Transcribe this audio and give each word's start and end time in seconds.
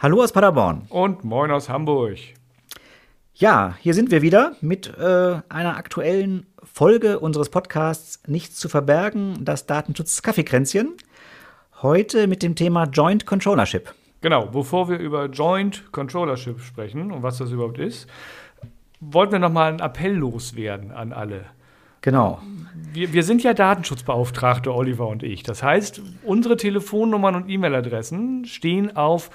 Hallo 0.00 0.22
aus 0.22 0.30
Paderborn. 0.30 0.82
Und 0.90 1.24
moin 1.24 1.50
aus 1.50 1.68
Hamburg. 1.68 2.18
Ja, 3.34 3.74
hier 3.80 3.94
sind 3.94 4.12
wir 4.12 4.22
wieder 4.22 4.52
mit 4.60 4.96
äh, 4.96 5.40
einer 5.48 5.76
aktuellen 5.76 6.46
Folge 6.62 7.18
unseres 7.18 7.48
Podcasts 7.48 8.22
Nichts 8.28 8.60
zu 8.60 8.68
verbergen, 8.68 9.44
das 9.44 9.66
Datenschutz-Kaffeekränzchen. 9.66 10.92
Heute 11.82 12.28
mit 12.28 12.44
dem 12.44 12.54
Thema 12.54 12.84
Joint 12.84 13.26
Controllership. 13.26 13.92
Genau, 14.20 14.46
bevor 14.46 14.88
wir 14.88 14.98
über 14.98 15.26
Joint 15.26 15.90
Controllership 15.90 16.60
sprechen 16.60 17.10
und 17.10 17.24
was 17.24 17.38
das 17.38 17.50
überhaupt 17.50 17.80
ist, 17.80 18.06
wollten 19.00 19.32
wir 19.32 19.40
nochmal 19.40 19.70
einen 19.70 19.80
Appell 19.80 20.14
loswerden 20.14 20.92
an 20.92 21.12
alle. 21.12 21.46
Genau. 22.02 22.40
Wir, 22.92 23.12
wir, 23.12 23.24
sind 23.24 23.42
ja 23.42 23.52
Datenschutzbeauftragte, 23.52 24.72
Oliver 24.72 25.08
und 25.08 25.24
ich. 25.24 25.42
Das 25.42 25.64
heißt, 25.64 26.00
unsere 26.22 26.56
Telefonnummern 26.56 27.34
und 27.34 27.48
E-Mail-Adressen 27.48 28.44
stehen 28.44 28.96
auf 28.96 29.30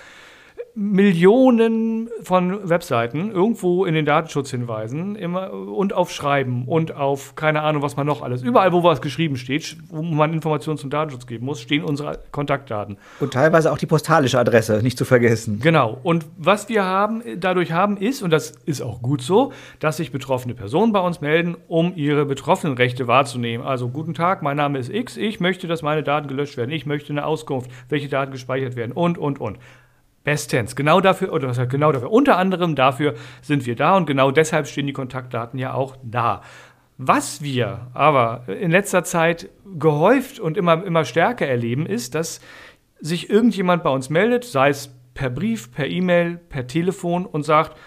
Millionen 0.75 2.09
von 2.23 2.67
Webseiten 2.67 3.31
irgendwo 3.31 3.85
in 3.85 3.93
den 3.93 4.05
Datenschutzhinweisen 4.05 5.15
immer 5.15 5.53
und 5.53 5.93
auf 5.93 6.11
Schreiben 6.11 6.67
und 6.67 6.95
auf 6.95 7.35
keine 7.35 7.61
Ahnung, 7.61 7.83
was 7.83 7.95
man 7.95 8.07
noch 8.07 8.23
alles. 8.23 8.41
Überall, 8.41 8.73
wo 8.73 8.83
was 8.83 8.99
geschrieben 8.99 9.37
steht, 9.37 9.77
wo 9.89 10.01
man 10.01 10.33
Informationen 10.33 10.79
zum 10.79 10.89
Datenschutz 10.89 11.27
geben 11.27 11.45
muss, 11.45 11.61
stehen 11.61 11.83
unsere 11.83 12.19
Kontaktdaten. 12.31 12.97
Und 13.19 13.33
teilweise 13.33 13.71
auch 13.71 13.77
die 13.77 13.85
postalische 13.85 14.39
Adresse, 14.39 14.81
nicht 14.81 14.97
zu 14.97 15.05
vergessen. 15.05 15.59
Genau. 15.61 15.99
Und 16.01 16.25
was 16.37 16.69
wir 16.69 16.83
haben, 16.83 17.21
dadurch 17.37 17.71
haben, 17.71 17.97
ist, 17.97 18.23
und 18.23 18.31
das 18.31 18.53
ist 18.65 18.81
auch 18.81 19.03
gut 19.03 19.21
so, 19.21 19.53
dass 19.79 19.97
sich 19.97 20.11
betroffene 20.11 20.55
Personen 20.55 20.91
bei 20.91 21.01
uns 21.01 21.21
melden, 21.21 21.55
um 21.67 21.93
ihre 21.95 22.25
betroffenen 22.25 22.75
Rechte 22.77 23.07
wahrzunehmen. 23.07 23.63
Also, 23.63 23.89
guten 23.89 24.15
Tag, 24.15 24.41
mein 24.41 24.57
Name 24.57 24.79
ist 24.79 24.89
X, 24.89 25.17
ich 25.17 25.39
möchte, 25.39 25.67
dass 25.67 25.83
meine 25.83 26.01
Daten 26.01 26.27
gelöscht 26.27 26.57
werden, 26.57 26.71
ich 26.71 26.87
möchte 26.87 27.13
eine 27.13 27.27
Auskunft, 27.27 27.69
welche 27.89 28.09
Daten 28.09 28.31
gespeichert 28.31 28.75
werden 28.75 28.91
und, 28.91 29.19
und, 29.19 29.39
und. 29.39 29.59
Bestens. 30.23 30.75
Genau 30.75 31.01
dafür, 31.01 31.33
oder 31.33 31.49
was 31.49 31.59
heißt 31.59 31.69
genau 31.69 31.91
dafür? 31.91 32.11
Unter 32.11 32.37
anderem 32.37 32.75
dafür 32.75 33.15
sind 33.41 33.65
wir 33.65 33.75
da 33.75 33.97
und 33.97 34.05
genau 34.05 34.31
deshalb 34.31 34.67
stehen 34.67 34.87
die 34.87 34.93
Kontaktdaten 34.93 35.59
ja 35.59 35.73
auch 35.73 35.97
da. 36.03 36.41
Was 36.97 37.41
wir 37.41 37.87
aber 37.93 38.43
in 38.47 38.71
letzter 38.71 39.03
Zeit 39.03 39.49
gehäuft 39.77 40.39
und 40.39 40.57
immer, 40.57 40.83
immer 40.85 41.05
stärker 41.05 41.47
erleben, 41.47 41.85
ist, 41.85 42.15
dass 42.15 42.39
sich 42.99 43.29
irgendjemand 43.29 43.83
bei 43.83 43.89
uns 43.89 44.09
meldet, 44.09 44.45
sei 44.45 44.69
es 44.69 44.95
per 45.13 45.29
Brief, 45.29 45.71
per 45.71 45.87
E-Mail, 45.87 46.37
per 46.37 46.67
Telefon 46.67 47.25
und 47.25 47.43
sagt, 47.43 47.77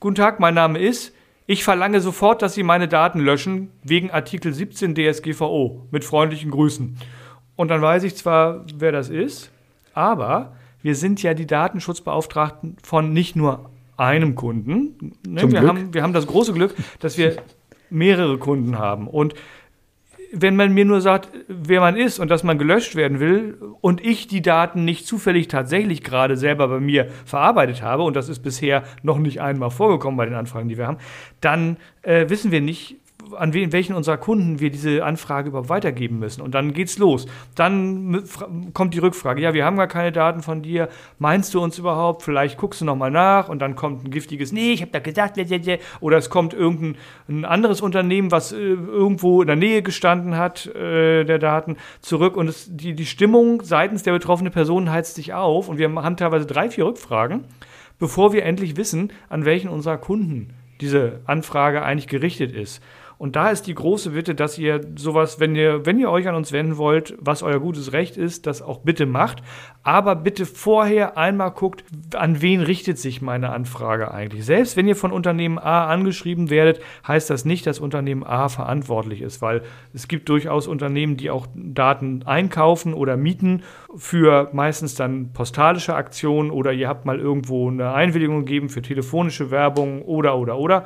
Guten 0.00 0.14
Tag, 0.14 0.38
mein 0.38 0.54
Name 0.54 0.78
ist, 0.78 1.12
ich 1.46 1.64
verlange 1.64 2.00
sofort, 2.00 2.40
dass 2.42 2.54
Sie 2.54 2.62
meine 2.62 2.86
Daten 2.86 3.18
löschen 3.18 3.72
wegen 3.82 4.12
Artikel 4.12 4.52
17 4.52 4.94
DSGVO 4.94 5.88
mit 5.90 6.04
freundlichen 6.04 6.52
Grüßen. 6.52 6.96
Und 7.56 7.68
dann 7.68 7.82
weiß 7.82 8.04
ich 8.04 8.14
zwar, 8.14 8.64
wer 8.76 8.92
das 8.92 9.08
ist, 9.08 9.50
aber 9.94 10.52
wir 10.82 10.94
sind 10.94 11.22
ja 11.22 11.34
die 11.34 11.46
Datenschutzbeauftragten 11.46 12.76
von 12.82 13.12
nicht 13.12 13.36
nur 13.36 13.70
einem 13.96 14.34
Kunden. 14.34 15.12
Ne? 15.26 15.50
Wir, 15.50 15.62
haben, 15.62 15.92
wir 15.92 16.02
haben 16.02 16.12
das 16.12 16.26
große 16.26 16.52
Glück, 16.52 16.74
dass 17.00 17.18
wir 17.18 17.36
mehrere 17.90 18.38
Kunden 18.38 18.78
haben. 18.78 19.08
Und 19.08 19.34
wenn 20.32 20.56
man 20.56 20.74
mir 20.74 20.84
nur 20.84 21.00
sagt, 21.00 21.30
wer 21.48 21.80
man 21.80 21.96
ist 21.96 22.18
und 22.18 22.30
dass 22.30 22.44
man 22.44 22.58
gelöscht 22.58 22.94
werden 22.96 23.18
will 23.18 23.58
und 23.80 24.04
ich 24.04 24.28
die 24.28 24.42
Daten 24.42 24.84
nicht 24.84 25.06
zufällig 25.06 25.48
tatsächlich 25.48 26.02
gerade 26.02 26.36
selber 26.36 26.68
bei 26.68 26.80
mir 26.80 27.08
verarbeitet 27.24 27.82
habe, 27.82 28.02
und 28.02 28.14
das 28.14 28.28
ist 28.28 28.40
bisher 28.40 28.84
noch 29.02 29.18
nicht 29.18 29.40
einmal 29.40 29.70
vorgekommen 29.70 30.16
bei 30.16 30.26
den 30.26 30.34
Anfragen, 30.34 30.68
die 30.68 30.76
wir 30.76 30.86
haben, 30.86 30.98
dann 31.40 31.78
äh, 32.02 32.28
wissen 32.28 32.50
wir 32.50 32.60
nicht, 32.60 32.96
an 33.36 33.52
wen, 33.54 33.72
welchen 33.72 33.94
unserer 33.94 34.16
Kunden 34.16 34.60
wir 34.60 34.70
diese 34.70 35.04
Anfrage 35.04 35.48
überhaupt 35.48 35.68
weitergeben 35.68 36.18
müssen. 36.18 36.42
Und 36.42 36.54
dann 36.54 36.72
geht's 36.72 36.98
los. 36.98 37.26
Dann 37.54 38.22
kommt 38.74 38.94
die 38.94 38.98
Rückfrage, 38.98 39.40
ja, 39.40 39.54
wir 39.54 39.64
haben 39.64 39.76
gar 39.76 39.86
keine 39.86 40.12
Daten 40.12 40.42
von 40.42 40.62
dir. 40.62 40.88
Meinst 41.18 41.54
du 41.54 41.62
uns 41.62 41.78
überhaupt? 41.78 42.22
Vielleicht 42.22 42.58
guckst 42.58 42.80
du 42.80 42.84
nochmal 42.84 43.10
nach 43.10 43.48
und 43.48 43.60
dann 43.60 43.76
kommt 43.76 44.04
ein 44.04 44.10
giftiges, 44.10 44.52
nee, 44.52 44.72
ich 44.72 44.82
habe 44.82 44.92
da 44.92 44.98
gedacht, 44.98 45.34
oder 46.00 46.16
es 46.16 46.30
kommt 46.30 46.54
irgendein 46.54 47.44
anderes 47.44 47.80
Unternehmen, 47.80 48.30
was 48.30 48.52
äh, 48.52 48.56
irgendwo 48.56 49.40
in 49.40 49.46
der 49.46 49.56
Nähe 49.56 49.82
gestanden 49.82 50.36
hat, 50.36 50.66
äh, 50.66 51.24
der 51.24 51.38
Daten, 51.38 51.76
zurück. 52.00 52.36
Und 52.36 52.48
es, 52.48 52.68
die, 52.74 52.94
die 52.94 53.06
Stimmung 53.06 53.62
seitens 53.62 54.02
der 54.02 54.12
betroffenen 54.12 54.52
Person 54.52 54.90
heizt 54.90 55.14
sich 55.14 55.34
auf. 55.34 55.68
Und 55.68 55.78
wir 55.78 55.90
haben 55.90 56.16
teilweise 56.16 56.46
drei, 56.46 56.70
vier 56.70 56.86
Rückfragen, 56.86 57.44
bevor 57.98 58.32
wir 58.32 58.44
endlich 58.44 58.76
wissen, 58.76 59.12
an 59.28 59.44
welchen 59.44 59.68
unserer 59.68 59.98
Kunden 59.98 60.54
diese 60.80 61.20
Anfrage 61.26 61.82
eigentlich 61.82 62.06
gerichtet 62.06 62.52
ist. 62.52 62.82
Und 63.18 63.34
da 63.34 63.50
ist 63.50 63.66
die 63.66 63.74
große 63.74 64.10
Bitte, 64.10 64.36
dass 64.36 64.58
ihr 64.58 64.80
sowas, 64.96 65.40
wenn 65.40 65.56
ihr, 65.56 65.84
wenn 65.84 65.98
ihr 65.98 66.08
euch 66.08 66.28
an 66.28 66.36
uns 66.36 66.52
wenden 66.52 66.76
wollt, 66.76 67.14
was 67.18 67.42
euer 67.42 67.58
gutes 67.58 67.92
Recht 67.92 68.16
ist, 68.16 68.46
das 68.46 68.62
auch 68.62 68.78
bitte 68.78 69.06
macht. 69.06 69.42
Aber 69.82 70.14
bitte 70.14 70.46
vorher 70.46 71.18
einmal 71.18 71.50
guckt, 71.50 71.84
an 72.14 72.40
wen 72.40 72.60
richtet 72.60 72.98
sich 72.98 73.20
meine 73.20 73.50
Anfrage 73.50 74.12
eigentlich. 74.12 74.44
Selbst 74.44 74.76
wenn 74.76 74.86
ihr 74.86 74.94
von 74.94 75.10
Unternehmen 75.10 75.58
A 75.58 75.88
angeschrieben 75.88 76.48
werdet, 76.48 76.80
heißt 77.06 77.28
das 77.28 77.44
nicht, 77.44 77.66
dass 77.66 77.80
Unternehmen 77.80 78.22
A 78.22 78.48
verantwortlich 78.48 79.20
ist, 79.20 79.42
weil 79.42 79.62
es 79.92 80.06
gibt 80.06 80.28
durchaus 80.28 80.68
Unternehmen, 80.68 81.16
die 81.16 81.30
auch 81.30 81.48
Daten 81.54 82.22
einkaufen 82.24 82.94
oder 82.94 83.16
mieten 83.16 83.62
für 83.96 84.48
meistens 84.52 84.94
dann 84.94 85.32
postalische 85.32 85.96
Aktionen 85.96 86.52
oder 86.52 86.72
ihr 86.72 86.88
habt 86.88 87.04
mal 87.04 87.18
irgendwo 87.18 87.68
eine 87.68 87.92
Einwilligung 87.92 88.44
gegeben 88.44 88.68
für 88.68 88.82
telefonische 88.82 89.50
Werbung 89.50 90.02
oder 90.02 90.38
oder 90.38 90.58
oder. 90.58 90.84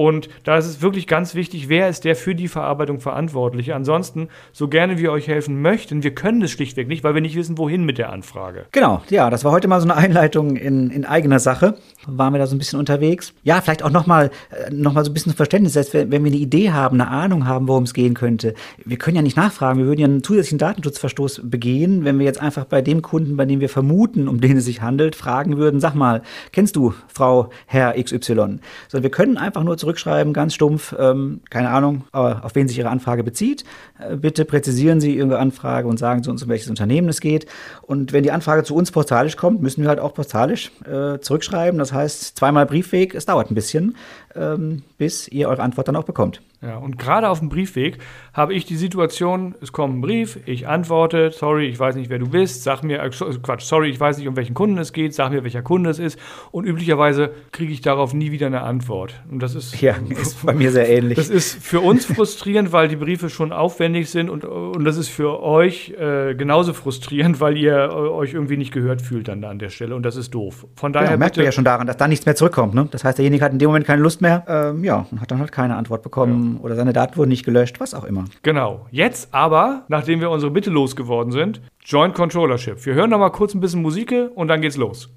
Und 0.00 0.30
da 0.44 0.56
ist 0.56 0.64
es 0.64 0.80
wirklich 0.80 1.06
ganz 1.06 1.34
wichtig, 1.34 1.68
wer 1.68 1.90
ist 1.90 2.06
der 2.06 2.16
für 2.16 2.34
die 2.34 2.48
Verarbeitung 2.48 3.00
verantwortlich. 3.00 3.74
Ansonsten, 3.74 4.28
so 4.50 4.66
gerne 4.66 4.96
wir 4.96 5.12
euch 5.12 5.28
helfen 5.28 5.60
möchten, 5.60 6.02
wir 6.02 6.14
können 6.14 6.40
es 6.40 6.52
schlichtweg 6.52 6.88
nicht, 6.88 7.04
weil 7.04 7.12
wir 7.12 7.20
nicht 7.20 7.36
wissen, 7.36 7.58
wohin 7.58 7.84
mit 7.84 7.98
der 7.98 8.10
Anfrage. 8.10 8.64
Genau, 8.72 9.02
ja, 9.10 9.28
das 9.28 9.44
war 9.44 9.52
heute 9.52 9.68
mal 9.68 9.78
so 9.78 9.86
eine 9.86 9.96
Einleitung 9.96 10.56
in, 10.56 10.88
in 10.88 11.04
eigener 11.04 11.38
Sache. 11.38 11.76
Waren 12.06 12.32
wir 12.32 12.38
da 12.38 12.46
so 12.46 12.56
ein 12.56 12.58
bisschen 12.58 12.78
unterwegs. 12.78 13.34
Ja, 13.42 13.60
vielleicht 13.60 13.82
auch 13.82 13.90
nochmal 13.90 14.30
äh, 14.50 14.70
noch 14.72 14.94
mal 14.94 15.04
so 15.04 15.10
ein 15.10 15.12
bisschen 15.12 15.34
Verständnis, 15.34 15.74
dass 15.74 15.92
wenn, 15.92 16.10
wenn 16.10 16.24
wir 16.24 16.30
eine 16.30 16.40
Idee 16.40 16.70
haben, 16.70 16.98
eine 16.98 17.10
Ahnung 17.10 17.46
haben, 17.46 17.68
worum 17.68 17.82
es 17.82 17.92
gehen 17.92 18.14
könnte. 18.14 18.54
Wir 18.82 18.96
können 18.96 19.16
ja 19.16 19.22
nicht 19.22 19.36
nachfragen, 19.36 19.80
wir 19.80 19.86
würden 19.86 20.00
ja 20.00 20.06
einen 20.06 20.22
zusätzlichen 20.22 20.56
Datenschutzverstoß 20.60 21.42
begehen, 21.44 22.06
wenn 22.06 22.18
wir 22.18 22.24
jetzt 22.24 22.40
einfach 22.40 22.64
bei 22.64 22.80
dem 22.80 23.02
Kunden, 23.02 23.36
bei 23.36 23.44
dem 23.44 23.60
wir 23.60 23.68
vermuten, 23.68 24.28
um 24.28 24.40
den 24.40 24.56
es 24.56 24.64
sich 24.64 24.80
handelt, 24.80 25.14
fragen 25.14 25.58
würden, 25.58 25.78
sag 25.78 25.94
mal, 25.94 26.22
kennst 26.52 26.74
du 26.76 26.94
Frau 27.06 27.50
Herr 27.66 28.02
XY? 28.02 28.60
So, 28.88 29.02
wir 29.02 29.10
können 29.10 29.36
einfach 29.36 29.62
nur 29.62 29.76
zurückschreiben, 29.90 30.32
ganz 30.32 30.54
stumpf, 30.54 30.94
ähm, 30.98 31.40
keine 31.50 31.70
Ahnung, 31.70 32.04
auf 32.12 32.54
wen 32.54 32.68
sich 32.68 32.78
Ihre 32.78 32.90
Anfrage 32.90 33.24
bezieht. 33.24 33.64
Äh, 33.98 34.16
bitte 34.16 34.44
präzisieren 34.44 35.00
Sie 35.00 35.16
Ihre 35.16 35.38
Anfrage 35.38 35.88
und 35.88 35.98
sagen 35.98 36.22
Sie 36.22 36.30
uns, 36.30 36.42
um 36.42 36.48
welches 36.48 36.70
Unternehmen 36.70 37.08
es 37.08 37.20
geht. 37.20 37.46
Und 37.82 38.12
wenn 38.12 38.22
die 38.22 38.30
Anfrage 38.30 38.62
zu 38.62 38.74
uns 38.74 38.92
postalisch 38.92 39.36
kommt, 39.36 39.62
müssen 39.62 39.82
wir 39.82 39.88
halt 39.88 39.98
auch 39.98 40.14
postalisch 40.14 40.70
äh, 40.84 41.18
zurückschreiben. 41.18 41.78
Das 41.78 41.92
heißt, 41.92 42.36
zweimal 42.36 42.66
Briefweg, 42.66 43.14
es 43.14 43.26
dauert 43.26 43.50
ein 43.50 43.54
bisschen, 43.54 43.96
ähm, 44.36 44.82
bis 44.96 45.26
ihr 45.28 45.48
eure 45.48 45.62
Antwort 45.62 45.88
dann 45.88 45.96
auch 45.96 46.04
bekommt. 46.04 46.40
Ja, 46.62 46.76
und 46.76 46.98
gerade 46.98 47.30
auf 47.30 47.38
dem 47.38 47.48
Briefweg 47.48 47.96
habe 48.34 48.52
ich 48.52 48.66
die 48.66 48.76
Situation, 48.76 49.54
es 49.62 49.72
kommt 49.72 49.96
ein 49.96 50.00
Brief, 50.02 50.38
ich 50.44 50.68
antworte, 50.68 51.30
sorry, 51.30 51.66
ich 51.66 51.80
weiß 51.80 51.94
nicht, 51.94 52.10
wer 52.10 52.18
du 52.18 52.28
bist, 52.28 52.64
sag 52.64 52.82
mir, 52.82 53.02
äh, 53.02 53.08
Quatsch, 53.08 53.62
sorry, 53.62 53.88
ich 53.88 53.98
weiß 53.98 54.18
nicht, 54.18 54.28
um 54.28 54.36
welchen 54.36 54.52
Kunden 54.52 54.76
es 54.76 54.92
geht, 54.92 55.14
sag 55.14 55.30
mir, 55.30 55.42
welcher 55.42 55.62
Kunde 55.62 55.88
es 55.88 55.98
ist. 55.98 56.18
Und 56.50 56.66
üblicherweise 56.66 57.30
kriege 57.52 57.72
ich 57.72 57.80
darauf 57.80 58.12
nie 58.12 58.30
wieder 58.30 58.46
eine 58.46 58.60
Antwort. 58.60 59.14
Und 59.30 59.42
das 59.42 59.54
ist, 59.54 59.80
ja, 59.80 59.94
ist 60.10 60.44
bei 60.44 60.52
mir 60.52 60.70
sehr 60.70 60.86
ähnlich. 60.86 61.16
Das 61.16 61.30
ist 61.30 61.64
für 61.64 61.80
uns 61.80 62.04
frustrierend, 62.04 62.72
weil 62.72 62.88
die 62.88 62.96
Briefe 62.96 63.30
schon 63.30 63.52
aufwendig 63.52 64.10
sind 64.10 64.28
und, 64.28 64.44
und 64.44 64.84
das 64.84 64.98
ist 64.98 65.08
für 65.08 65.42
euch 65.42 65.94
äh, 65.98 66.34
genauso 66.34 66.74
frustrierend, 66.74 67.40
weil 67.40 67.56
ihr 67.56 67.74
äh, 67.74 67.90
euch 67.90 68.34
irgendwie 68.34 68.58
nicht 68.58 68.72
gehört 68.72 69.00
fühlt 69.00 69.28
dann 69.28 69.40
da 69.40 69.48
an 69.48 69.58
der 69.58 69.70
Stelle 69.70 69.94
und 69.94 70.02
das 70.02 70.16
ist 70.16 70.34
doof. 70.34 70.66
Von 70.74 70.92
daher 70.92 71.12
ja, 71.12 71.16
merkt 71.16 71.38
ihr 71.38 71.44
ja 71.44 71.52
schon 71.52 71.64
daran, 71.64 71.86
dass 71.86 71.96
da 71.96 72.06
nichts 72.06 72.26
mehr 72.26 72.36
zurückkommt. 72.36 72.74
Ne? 72.74 72.86
Das 72.90 73.02
heißt, 73.02 73.16
derjenige 73.16 73.42
hat 73.42 73.52
in 73.52 73.58
dem 73.58 73.68
Moment 73.68 73.86
keine 73.86 74.02
Lust 74.02 74.20
mehr, 74.20 74.44
ähm, 74.46 74.84
ja, 74.84 75.06
und 75.10 75.22
hat 75.22 75.30
dann 75.30 75.38
halt 75.38 75.52
keine 75.52 75.76
Antwort 75.76 76.02
bekommen. 76.02 76.44
Ja 76.44 76.49
oder 76.58 76.74
seine 76.74 76.92
Daten 76.92 77.16
wurden 77.16 77.30
nicht 77.30 77.44
gelöscht, 77.44 77.80
was 77.80 77.94
auch 77.94 78.04
immer. 78.04 78.24
Genau. 78.42 78.86
Jetzt 78.90 79.32
aber, 79.32 79.84
nachdem 79.88 80.20
wir 80.20 80.30
unsere 80.30 80.50
Bitte 80.50 80.70
losgeworden 80.70 81.32
sind, 81.32 81.60
Joint 81.84 82.14
Controllership. 82.14 82.84
Wir 82.84 82.94
hören 82.94 83.10
noch 83.10 83.18
mal 83.18 83.30
kurz 83.30 83.54
ein 83.54 83.60
bisschen 83.60 83.82
Musik 83.82 84.14
und 84.34 84.48
dann 84.48 84.60
geht's 84.60 84.76
los. 84.76 85.10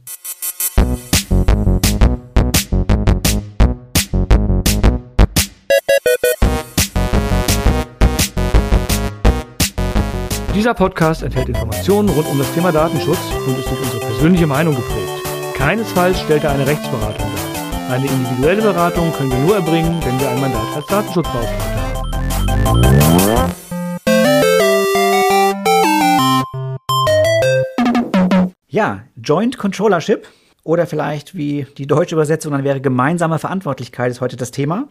Dieser 10.55 10.75
Podcast 10.75 11.23
enthält 11.23 11.49
Informationen 11.49 12.09
rund 12.09 12.27
um 12.27 12.37
das 12.37 12.53
Thema 12.53 12.71
Datenschutz 12.71 13.17
und 13.47 13.57
ist 13.57 13.69
durch 13.69 13.81
unsere 13.81 13.99
persönliche 13.99 14.47
Meinung 14.47 14.75
geprägt. 14.75 15.23
Keinesfalls 15.55 16.21
stellt 16.21 16.43
er 16.43 16.51
eine 16.51 16.67
Rechtsberatung 16.67 17.25
dar. 17.35 17.52
Eine 17.93 18.07
individuelle 18.07 18.63
Beratung 18.63 19.13
können 19.13 19.29
wir 19.29 19.37
nur 19.37 19.55
erbringen, 19.55 20.03
wenn 20.03 20.19
wir 20.19 20.27
ein 20.27 20.41
Mandat 20.41 20.63
als 20.75 20.87
Datenschutzbeauftragter 20.87 21.75
haben. 22.65 23.53
Ja, 28.67 29.03
Joint 29.15 29.59
Controllership 29.59 30.27
oder 30.63 30.87
vielleicht 30.87 31.35
wie 31.35 31.67
die 31.77 31.85
deutsche 31.85 32.15
Übersetzung 32.15 32.53
dann 32.53 32.63
wäre 32.63 32.81
gemeinsame 32.81 33.37
Verantwortlichkeit 33.37 34.09
ist 34.09 34.21
heute 34.21 34.37
das 34.37 34.49
Thema. 34.49 34.87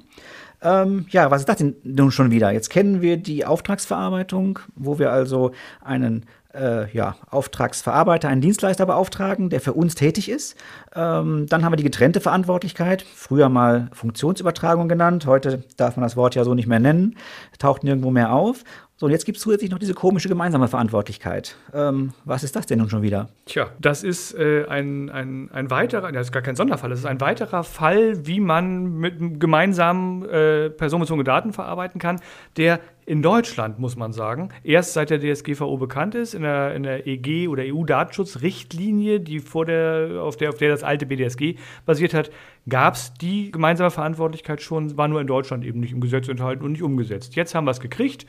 Ähm, 0.63 1.07
ja, 1.11 1.29
was 1.33 1.41
ist 1.41 1.49
das 1.49 1.57
denn 1.57 1.75
nun 1.83 2.13
schon 2.13 2.31
wieder? 2.31 2.53
Jetzt 2.53 2.71
kennen 2.71 3.03
wir 3.03 3.17
die 3.17 3.45
Auftragsverarbeitung, 3.45 4.61
wo 4.77 5.01
wir 5.01 5.11
also 5.11 5.51
einen 5.81 6.27
äh, 6.55 6.91
ja, 6.93 7.17
Auftragsverarbeiter, 7.31 8.29
einen 8.29 8.41
Dienstleister 8.41 8.87
beauftragen, 8.87 9.51
der 9.51 9.61
für 9.61 9.73
uns 9.73 9.95
tätig 9.95 10.29
ist. 10.29 10.57
Ähm, 10.95 11.47
dann 11.49 11.65
haben 11.65 11.73
wir 11.73 11.77
die 11.77 11.83
getrennte 11.83 12.21
Verantwortlichkeit, 12.21 13.03
früher 13.03 13.49
mal 13.49 13.89
Funktionsübertragung 13.93 14.89
genannt, 14.89 15.27
heute 15.27 15.65
darf 15.77 15.97
man 15.97 16.03
das 16.03 16.17
Wort 16.17 16.35
ja 16.35 16.45
so 16.45 16.55
nicht 16.55 16.67
mehr 16.67 16.81
nennen, 16.81 17.17
taucht 17.59 17.85
nirgendwo 17.85 18.11
mehr 18.11 18.33
auf. 18.33 18.65
So, 19.03 19.07
und 19.07 19.11
jetzt 19.11 19.25
gibt 19.25 19.39
es 19.39 19.43
zusätzlich 19.43 19.69
noch 19.69 19.81
diese 19.81 19.95
komische 19.95 20.29
gemeinsame 20.29 20.69
Verantwortlichkeit. 20.69 21.57
Ähm, 21.75 22.13
was 22.25 22.45
ist 22.45 22.55
das 22.55 22.67
denn 22.67 22.79
nun 22.79 22.89
schon 22.89 23.03
wieder? 23.03 23.31
Tja, 23.47 23.71
das 23.81 24.05
ist 24.05 24.33
äh, 24.33 24.65
ein, 24.69 25.11
ein, 25.11 25.51
ein 25.51 25.71
weiterer, 25.73 26.13
das 26.13 26.29
ist 26.29 26.33
gar 26.33 26.41
kein 26.41 26.55
Sonderfall, 26.55 26.89
das 26.89 27.01
ist 27.01 27.07
ein 27.07 27.21
weiterer 27.21 27.65
Fall, 27.65 28.25
wie 28.29 28.39
man 28.39 28.99
mit 28.99 29.41
gemeinsamen 29.41 30.25
äh, 30.29 30.71
personenbezogene 30.71 31.25
Daten 31.25 31.53
verarbeiten 31.53 32.01
kann, 32.01 32.21
der 32.57 32.79
in 33.05 33.23
Deutschland, 33.23 33.81
muss 33.81 33.97
man 33.97 34.13
sagen, 34.13 34.51
erst 34.63 34.93
seit 34.93 35.11
der 35.11 35.19
DSGVO 35.19 35.79
bekannt 35.79 36.15
ist, 36.15 36.35
in 36.35 36.43
der, 36.43 36.73
in 36.77 36.85
der 36.85 37.05
EG 37.05 37.49
oder 37.49 37.65
EU-Datenschutzrichtlinie, 37.67 39.19
die 39.19 39.41
vor 39.41 39.67
der, 39.67 40.23
auf, 40.23 40.37
der, 40.37 40.51
auf 40.51 40.59
der 40.59 40.71
das 40.71 40.85
alte 40.85 41.07
BDSG 41.07 41.57
basiert 41.87 42.15
hat, 42.15 42.31
gab 42.69 42.95
es 42.95 43.13
die 43.15 43.51
gemeinsame 43.51 43.91
Verantwortlichkeit 43.91 44.63
schon, 44.63 44.97
war 44.97 45.09
nur 45.09 45.21
in 45.21 45.27
Deutschland 45.27 45.65
eben 45.65 45.81
nicht 45.81 45.91
im 45.91 46.01
Gesetz 46.01 46.29
enthalten 46.29 46.65
und 46.65 46.71
nicht 46.71 46.85
umgesetzt. 46.85 47.35
Jetzt 47.35 47.57
haben 47.57 47.65
wir 47.65 47.73
es 47.73 47.81
gekriegt 47.81 48.27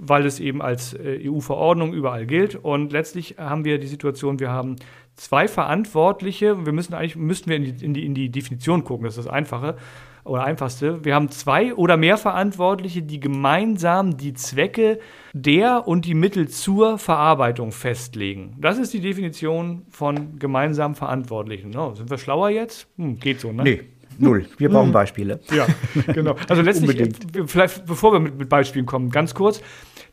weil 0.00 0.26
es 0.26 0.40
eben 0.40 0.62
als 0.62 0.94
äh, 0.94 1.28
EU-Verordnung 1.28 1.92
überall 1.92 2.26
gilt. 2.26 2.56
Und 2.56 2.92
letztlich 2.92 3.36
haben 3.38 3.64
wir 3.64 3.78
die 3.78 3.86
Situation, 3.86 4.40
wir 4.40 4.50
haben 4.50 4.76
zwei 5.14 5.46
Verantwortliche. 5.46 6.64
Wir 6.64 6.72
müssen 6.72 6.94
eigentlich 6.94 7.16
müssten 7.16 7.50
wir 7.50 7.56
in 7.56 7.64
die, 7.64 7.84
in 7.84 7.94
die, 7.94 8.06
in 8.06 8.14
die 8.14 8.30
Definition 8.30 8.84
gucken, 8.84 9.04
das 9.04 9.16
ist 9.16 9.26
das 9.26 9.32
Einfache 9.32 9.76
oder 10.24 10.44
einfachste. 10.44 11.04
Wir 11.04 11.14
haben 11.14 11.30
zwei 11.30 11.74
oder 11.74 11.96
mehr 11.96 12.16
Verantwortliche, 12.16 13.02
die 13.02 13.20
gemeinsam 13.20 14.16
die 14.16 14.34
Zwecke 14.34 14.98
der 15.32 15.86
und 15.86 16.04
die 16.06 16.14
Mittel 16.14 16.48
zur 16.48 16.98
Verarbeitung 16.98 17.72
festlegen. 17.72 18.56
Das 18.58 18.78
ist 18.78 18.92
die 18.92 19.00
Definition 19.00 19.82
von 19.90 20.38
gemeinsam 20.38 20.94
Verantwortlichen. 20.94 21.70
No, 21.70 21.94
sind 21.94 22.10
wir 22.10 22.18
schlauer 22.18 22.50
jetzt? 22.50 22.86
Hm, 22.96 23.18
geht 23.18 23.40
so, 23.40 23.52
ne? 23.52 23.62
Nee. 23.62 23.82
Null. 24.18 24.44
Wir 24.58 24.68
brauchen 24.68 24.86
hm. 24.86 24.92
Beispiele. 24.92 25.40
Ja, 25.50 25.66
genau. 26.12 26.36
Also 26.46 26.60
letztlich, 26.60 27.10
vielleicht 27.46 27.86
bevor 27.86 28.12
wir 28.12 28.20
mit, 28.20 28.38
mit 28.38 28.48
Beispielen 28.50 28.84
kommen, 28.84 29.10
ganz 29.10 29.34
kurz. 29.34 29.62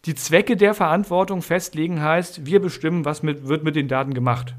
Die 0.08 0.16
Zwecke 0.16 0.56
der 0.56 0.74
Verantwortung 0.74 1.42
festlegen 1.42 2.02
heißt, 2.02 2.46
wir 2.46 2.62
bestimmen, 2.62 3.04
was 3.04 3.24
mit, 3.24 3.48
wird 3.48 3.66
mit 3.66 3.76
den 3.76 3.90
Daten 3.90 4.14
gemacht 4.14 4.56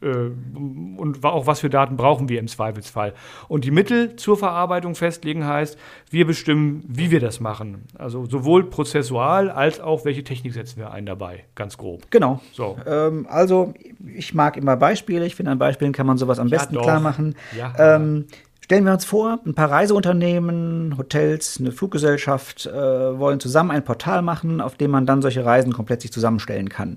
äh, 0.00 0.06
und 0.06 1.24
auch 1.24 1.48
was 1.48 1.60
für 1.60 1.68
Daten 1.68 1.96
brauchen 1.96 2.28
wir 2.28 2.38
im 2.38 2.46
Zweifelsfall. 2.46 3.12
Und 3.48 3.64
die 3.64 3.72
Mittel 3.72 4.14
zur 4.14 4.36
Verarbeitung 4.36 4.94
festlegen 4.94 5.46
heißt, 5.46 5.76
wir 6.10 6.26
bestimmen, 6.26 6.84
wie 6.86 7.10
wir 7.10 7.18
das 7.18 7.40
machen. 7.40 7.86
Also 7.98 8.26
sowohl 8.26 8.70
prozessual 8.70 9.50
als 9.50 9.80
auch 9.80 10.04
welche 10.04 10.22
Technik 10.22 10.52
setzen 10.52 10.78
wir 10.78 10.92
ein 10.92 11.06
dabei, 11.06 11.44
ganz 11.56 11.76
grob. 11.76 12.08
Genau. 12.10 12.40
So. 12.52 12.76
Ähm, 12.86 13.26
also 13.28 13.74
ich 14.14 14.32
mag 14.32 14.56
immer 14.56 14.76
Beispiele. 14.76 15.26
Ich 15.26 15.34
finde, 15.34 15.50
an 15.50 15.58
Beispielen 15.58 15.92
kann 15.92 16.06
man 16.06 16.18
sowas 16.18 16.38
am 16.38 16.46
ja, 16.46 16.58
besten 16.58 16.74
doch. 16.74 16.82
klar 16.82 17.00
machen. 17.00 17.34
Ja. 17.58 17.96
Ähm, 17.96 18.26
Stellen 18.64 18.86
wir 18.86 18.94
uns 18.94 19.04
vor, 19.04 19.40
ein 19.44 19.52
paar 19.52 19.70
Reiseunternehmen, 19.70 20.96
Hotels, 20.96 21.60
eine 21.60 21.70
Fluggesellschaft 21.70 22.64
äh, 22.64 22.72
wollen 22.72 23.38
zusammen 23.38 23.70
ein 23.70 23.84
Portal 23.84 24.22
machen, 24.22 24.62
auf 24.62 24.76
dem 24.76 24.90
man 24.90 25.04
dann 25.04 25.20
solche 25.20 25.44
Reisen 25.44 25.70
komplett 25.70 26.00
sich 26.00 26.10
zusammenstellen 26.10 26.70
kann 26.70 26.96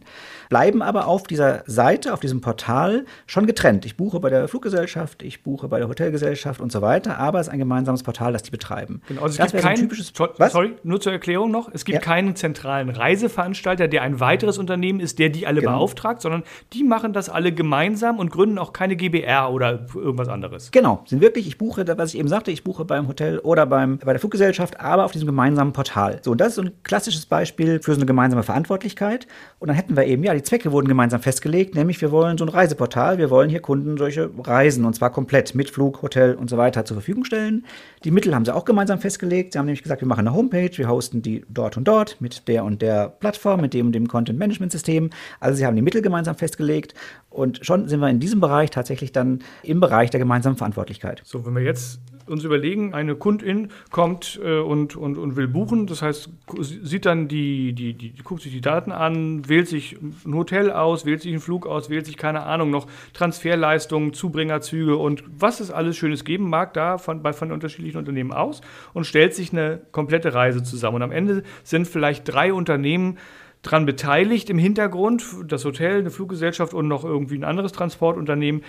bleiben 0.49 0.81
aber 0.81 1.07
auf 1.07 1.23
dieser 1.23 1.63
Seite, 1.65 2.13
auf 2.13 2.19
diesem 2.19 2.41
Portal 2.41 3.05
schon 3.25 3.45
getrennt. 3.45 3.85
Ich 3.85 3.97
buche 3.97 4.19
bei 4.19 4.29
der 4.29 4.47
Fluggesellschaft, 4.47 5.23
ich 5.23 5.43
buche 5.43 5.67
bei 5.67 5.79
der 5.79 5.87
Hotelgesellschaft 5.87 6.61
und 6.61 6.71
so 6.71 6.81
weiter, 6.81 7.17
aber 7.17 7.39
es 7.39 7.47
ist 7.47 7.53
ein 7.53 7.59
gemeinsames 7.59 8.03
Portal, 8.03 8.33
das 8.33 8.43
die 8.43 8.51
betreiben. 8.51 9.01
Genau, 9.07 9.21
also 9.21 9.31
es 9.31 9.37
das 9.37 9.51
gibt 9.51 9.63
kein, 9.63 9.75
so 9.75 9.83
typisches, 9.83 10.13
was? 10.37 10.53
sorry, 10.53 10.73
nur 10.83 11.01
zur 11.01 11.11
Erklärung 11.11 11.51
noch, 11.51 11.69
es 11.73 11.85
gibt 11.85 11.95
ja. 11.95 12.01
keinen 12.01 12.35
zentralen 12.35 12.89
Reiseveranstalter, 12.89 13.87
der 13.87 14.03
ein 14.03 14.19
weiteres 14.19 14.57
Unternehmen 14.57 14.99
ist, 14.99 15.19
der 15.19 15.29
die 15.29 15.47
alle 15.47 15.61
genau. 15.61 15.73
beauftragt, 15.73 16.21
sondern 16.21 16.43
die 16.73 16.83
machen 16.83 17.13
das 17.13 17.29
alle 17.29 17.51
gemeinsam 17.51 18.19
und 18.19 18.31
gründen 18.31 18.57
auch 18.57 18.73
keine 18.73 18.95
GBR 18.95 19.51
oder 19.51 19.87
irgendwas 19.93 20.29
anderes. 20.29 20.71
Genau, 20.71 21.03
sind 21.05 21.21
wirklich, 21.21 21.47
ich 21.47 21.56
buche, 21.57 21.85
was 21.97 22.13
ich 22.13 22.19
eben 22.19 22.27
sagte, 22.27 22.51
ich 22.51 22.63
buche 22.63 22.85
beim 22.85 23.07
Hotel 23.07 23.39
oder 23.39 23.65
beim, 23.65 23.97
bei 23.97 24.13
der 24.13 24.19
Fluggesellschaft, 24.19 24.79
aber 24.79 25.05
auf 25.05 25.11
diesem 25.11 25.27
gemeinsamen 25.27 25.73
Portal. 25.73 26.19
So, 26.21 26.31
und 26.31 26.41
das 26.41 26.49
ist 26.49 26.55
so 26.55 26.61
ein 26.63 26.71
klassisches 26.83 27.25
Beispiel 27.25 27.79
für 27.81 27.93
so 27.93 27.99
eine 27.99 28.05
gemeinsame 28.05 28.43
Verantwortlichkeit. 28.43 29.27
Und 29.59 29.67
dann 29.67 29.75
hätten 29.75 29.95
wir 29.95 30.05
eben, 30.05 30.23
ja, 30.23 30.33
die 30.33 30.43
Zwecke 30.43 30.71
wurden 30.71 30.87
gemeinsam 30.87 31.21
festgelegt, 31.21 31.75
nämlich 31.75 32.01
wir 32.01 32.11
wollen 32.11 32.37
so 32.37 32.45
ein 32.45 32.49
Reiseportal, 32.49 33.17
wir 33.17 33.29
wollen 33.29 33.49
hier 33.49 33.61
Kunden 33.61 33.97
solche 33.97 34.29
Reisen 34.43 34.85
und 34.85 34.93
zwar 34.93 35.11
komplett 35.11 35.55
mit 35.55 35.69
Flug, 35.69 36.01
Hotel 36.01 36.35
und 36.35 36.49
so 36.49 36.57
weiter 36.57 36.85
zur 36.85 36.95
Verfügung 36.95 37.25
stellen. 37.25 37.65
Die 38.03 38.11
Mittel 38.11 38.33
haben 38.35 38.45
sie 38.45 38.53
auch 38.53 38.65
gemeinsam 38.65 38.99
festgelegt. 38.99 39.53
Sie 39.53 39.59
haben 39.59 39.65
nämlich 39.65 39.83
gesagt, 39.83 40.01
wir 40.01 40.07
machen 40.07 40.27
eine 40.27 40.35
Homepage, 40.35 40.71
wir 40.75 40.87
hosten 40.87 41.21
die 41.21 41.45
dort 41.49 41.77
und 41.77 41.87
dort 41.87 42.19
mit 42.19 42.47
der 42.47 42.63
und 42.63 42.81
der 42.81 43.09
Plattform, 43.09 43.61
mit 43.61 43.73
dem 43.73 43.87
und 43.87 43.91
dem 43.93 44.07
Content 44.07 44.37
Management 44.37 44.71
System. 44.71 45.09
Also 45.39 45.57
sie 45.57 45.65
haben 45.65 45.75
die 45.75 45.81
Mittel 45.81 46.01
gemeinsam 46.01 46.35
festgelegt 46.35 46.93
und 47.29 47.65
schon 47.65 47.87
sind 47.87 47.99
wir 47.99 48.09
in 48.09 48.19
diesem 48.19 48.39
Bereich 48.39 48.71
tatsächlich 48.71 49.11
dann 49.11 49.39
im 49.63 49.79
Bereich 49.79 50.09
der 50.09 50.19
gemeinsamen 50.19 50.57
Verantwortlichkeit. 50.57 51.21
So, 51.23 51.45
wenn 51.47 51.55
wir 51.55 51.63
jetzt 51.63 52.01
uns 52.27 52.43
überlegen, 52.43 52.93
eine 52.93 53.15
Kundin 53.15 53.69
kommt 53.91 54.39
äh, 54.43 54.59
und, 54.59 54.95
und, 54.95 55.17
und 55.17 55.35
will 55.35 55.47
buchen, 55.47 55.87
das 55.87 56.01
heißt, 56.01 56.29
sieht 56.59 57.05
dann 57.05 57.27
die, 57.27 57.73
die, 57.73 57.93
die, 57.93 58.13
guckt 58.23 58.41
sich 58.41 58.51
die 58.51 58.61
Daten 58.61 58.91
an, 58.91 59.47
wählt 59.47 59.67
sich 59.67 59.97
ein 60.01 60.35
Hotel 60.35 60.71
aus, 60.71 61.05
wählt 61.05 61.21
sich 61.21 61.31
einen 61.31 61.41
Flug 61.41 61.65
aus, 61.65 61.89
wählt 61.89 62.05
sich, 62.05 62.17
keine 62.17 62.43
Ahnung, 62.43 62.69
noch 62.69 62.87
Transferleistungen, 63.13 64.13
Zubringerzüge 64.13 64.97
und 64.97 65.23
was 65.27 65.59
es 65.59 65.71
alles 65.71 65.97
Schönes 65.97 66.23
geben 66.23 66.49
mag, 66.49 66.73
da 66.73 66.97
von, 66.97 67.23
bei, 67.23 67.33
von 67.33 67.51
unterschiedlichen 67.51 67.97
Unternehmen 67.97 68.31
aus 68.31 68.61
und 68.93 69.05
stellt 69.05 69.33
sich 69.33 69.51
eine 69.53 69.81
komplette 69.91 70.33
Reise 70.33 70.63
zusammen. 70.63 70.97
Und 70.97 71.03
am 71.03 71.11
Ende 71.11 71.43
sind 71.63 71.87
vielleicht 71.87 72.27
drei 72.27 72.53
Unternehmen, 72.53 73.17
dran 73.63 73.85
beteiligt 73.85 74.49
im 74.49 74.57
Hintergrund, 74.57 75.23
das 75.45 75.65
Hotel, 75.65 75.99
eine 75.99 76.11
Fluggesellschaft 76.11 76.73
und 76.73 76.87
noch 76.87 77.03
irgendwie 77.03 77.37
ein 77.37 77.43
anderes 77.43 77.71
Transportunternehmen 77.71 78.61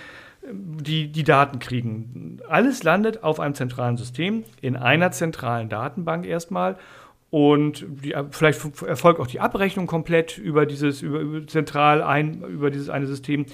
die, 0.53 1.11
die 1.11 1.25
Daten 1.25 1.59
kriegen. 1.59 2.39
Alles 2.49 2.83
landet 2.83 3.23
auf 3.23 3.41
einem 3.41 3.55
zentralen 3.55 3.97
System, 3.97 4.45
in 4.61 4.77
einer 4.77 5.11
zentralen 5.11 5.69
Datenbank 5.69 6.27
erstmal. 6.27 6.77
Und 7.31 7.85
die, 7.89 8.15
vielleicht 8.31 8.83
erfolgt 8.83 9.21
auch 9.21 9.27
die 9.27 9.41
Abrechnung 9.41 9.87
komplett 9.87 10.39
über 10.39 10.65
dieses, 10.65 11.03
über, 11.03 11.21
über 11.21 11.47
zentral 11.47 12.03
ein, 12.03 12.43
über 12.43 12.71
dieses 12.71 12.89
eine 12.89 13.07
System. 13.07 13.45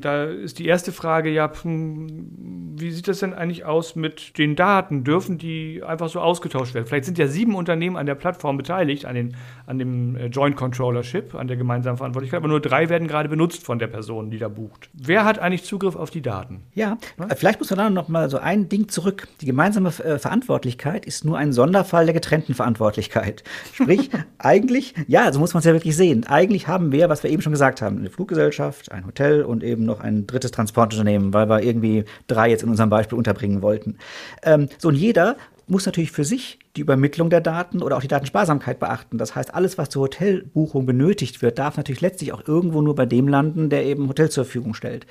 Da 0.00 0.24
ist 0.24 0.58
die 0.58 0.66
erste 0.66 0.92
Frage, 0.92 1.30
ja, 1.30 1.50
hm, 1.62 2.74
wie 2.76 2.90
sieht 2.90 3.08
das 3.08 3.20
denn 3.20 3.32
eigentlich 3.32 3.64
aus 3.64 3.96
mit 3.96 4.38
den 4.38 4.54
Daten? 4.54 5.02
Dürfen 5.02 5.38
die 5.38 5.82
einfach 5.84 6.08
so 6.08 6.20
ausgetauscht 6.20 6.74
werden? 6.74 6.86
Vielleicht 6.86 7.06
sind 7.06 7.18
ja 7.18 7.26
sieben 7.26 7.54
Unternehmen 7.54 7.96
an 7.96 8.06
der 8.06 8.14
Plattform 8.14 8.56
beteiligt, 8.56 9.04
an, 9.04 9.14
den, 9.14 9.36
an 9.66 9.78
dem 9.78 10.16
äh, 10.16 10.26
Joint 10.26 10.56
Controllership, 10.56 11.34
an 11.34 11.48
der 11.48 11.56
gemeinsamen 11.56 11.96
Verantwortlichkeit, 11.96 12.38
aber 12.38 12.48
nur 12.48 12.60
drei 12.60 12.88
werden 12.88 13.08
gerade 13.08 13.28
benutzt 13.28 13.64
von 13.64 13.78
der 13.78 13.86
Person, 13.86 14.30
die 14.30 14.38
da 14.38 14.48
bucht. 14.48 14.90
Wer 14.92 15.24
hat 15.24 15.38
eigentlich 15.38 15.64
Zugriff 15.64 15.96
auf 15.96 16.10
die 16.10 16.22
Daten? 16.22 16.62
Ja, 16.74 16.84
ja? 16.84 17.26
Äh, 17.26 17.36
vielleicht 17.36 17.58
muss 17.58 17.70
man 17.70 17.78
dann 17.78 17.94
noch 17.94 18.08
mal 18.08 18.28
so 18.30 18.38
ein 18.38 18.68
Ding 18.68 18.88
zurück. 18.88 19.28
Die 19.40 19.46
gemeinsame 19.46 19.88
äh, 19.88 20.18
Verantwortlichkeit 20.18 21.06
ist 21.06 21.24
nur 21.24 21.38
ein 21.38 21.52
Sonderfall 21.52 22.04
der 22.04 22.14
getrennten 22.14 22.54
Verantwortlichkeit. 22.54 23.23
Sprich, 23.72 24.10
eigentlich, 24.38 24.94
ja, 25.06 25.32
so 25.32 25.40
muss 25.40 25.54
man 25.54 25.60
es 25.60 25.64
ja 25.64 25.72
wirklich 25.72 25.96
sehen. 25.96 26.26
Eigentlich 26.26 26.68
haben 26.68 26.92
wir, 26.92 27.08
was 27.08 27.22
wir 27.22 27.30
eben 27.30 27.42
schon 27.42 27.52
gesagt 27.52 27.82
haben, 27.82 27.98
eine 27.98 28.10
Fluggesellschaft, 28.10 28.92
ein 28.92 29.06
Hotel 29.06 29.42
und 29.42 29.62
eben 29.62 29.84
noch 29.84 30.00
ein 30.00 30.26
drittes 30.26 30.50
Transportunternehmen, 30.50 31.32
weil 31.32 31.48
wir 31.48 31.62
irgendwie 31.62 32.04
drei 32.26 32.50
jetzt 32.50 32.62
in 32.62 32.70
unserem 32.70 32.90
Beispiel 32.90 33.18
unterbringen 33.18 33.62
wollten. 33.62 33.96
Ähm, 34.42 34.68
so, 34.78 34.88
und 34.88 34.96
jeder 34.96 35.36
muss 35.66 35.86
natürlich 35.86 36.12
für 36.12 36.24
sich 36.24 36.58
die 36.76 36.82
Übermittlung 36.82 37.30
der 37.30 37.40
Daten 37.40 37.82
oder 37.82 37.96
auch 37.96 38.02
die 38.02 38.08
Datensparsamkeit 38.08 38.78
beachten. 38.78 39.18
Das 39.18 39.34
heißt, 39.34 39.54
alles, 39.54 39.78
was 39.78 39.88
zur 39.88 40.02
Hotelbuchung 40.02 40.86
benötigt 40.86 41.42
wird, 41.42 41.58
darf 41.58 41.76
natürlich 41.76 42.00
letztlich 42.00 42.32
auch 42.32 42.46
irgendwo 42.46 42.82
nur 42.82 42.94
bei 42.94 43.06
dem 43.06 43.28
landen, 43.28 43.70
der 43.70 43.84
eben 43.84 44.08
Hotel 44.08 44.30
zur 44.30 44.44
Verfügung 44.44 44.74
stellt. 44.74 45.06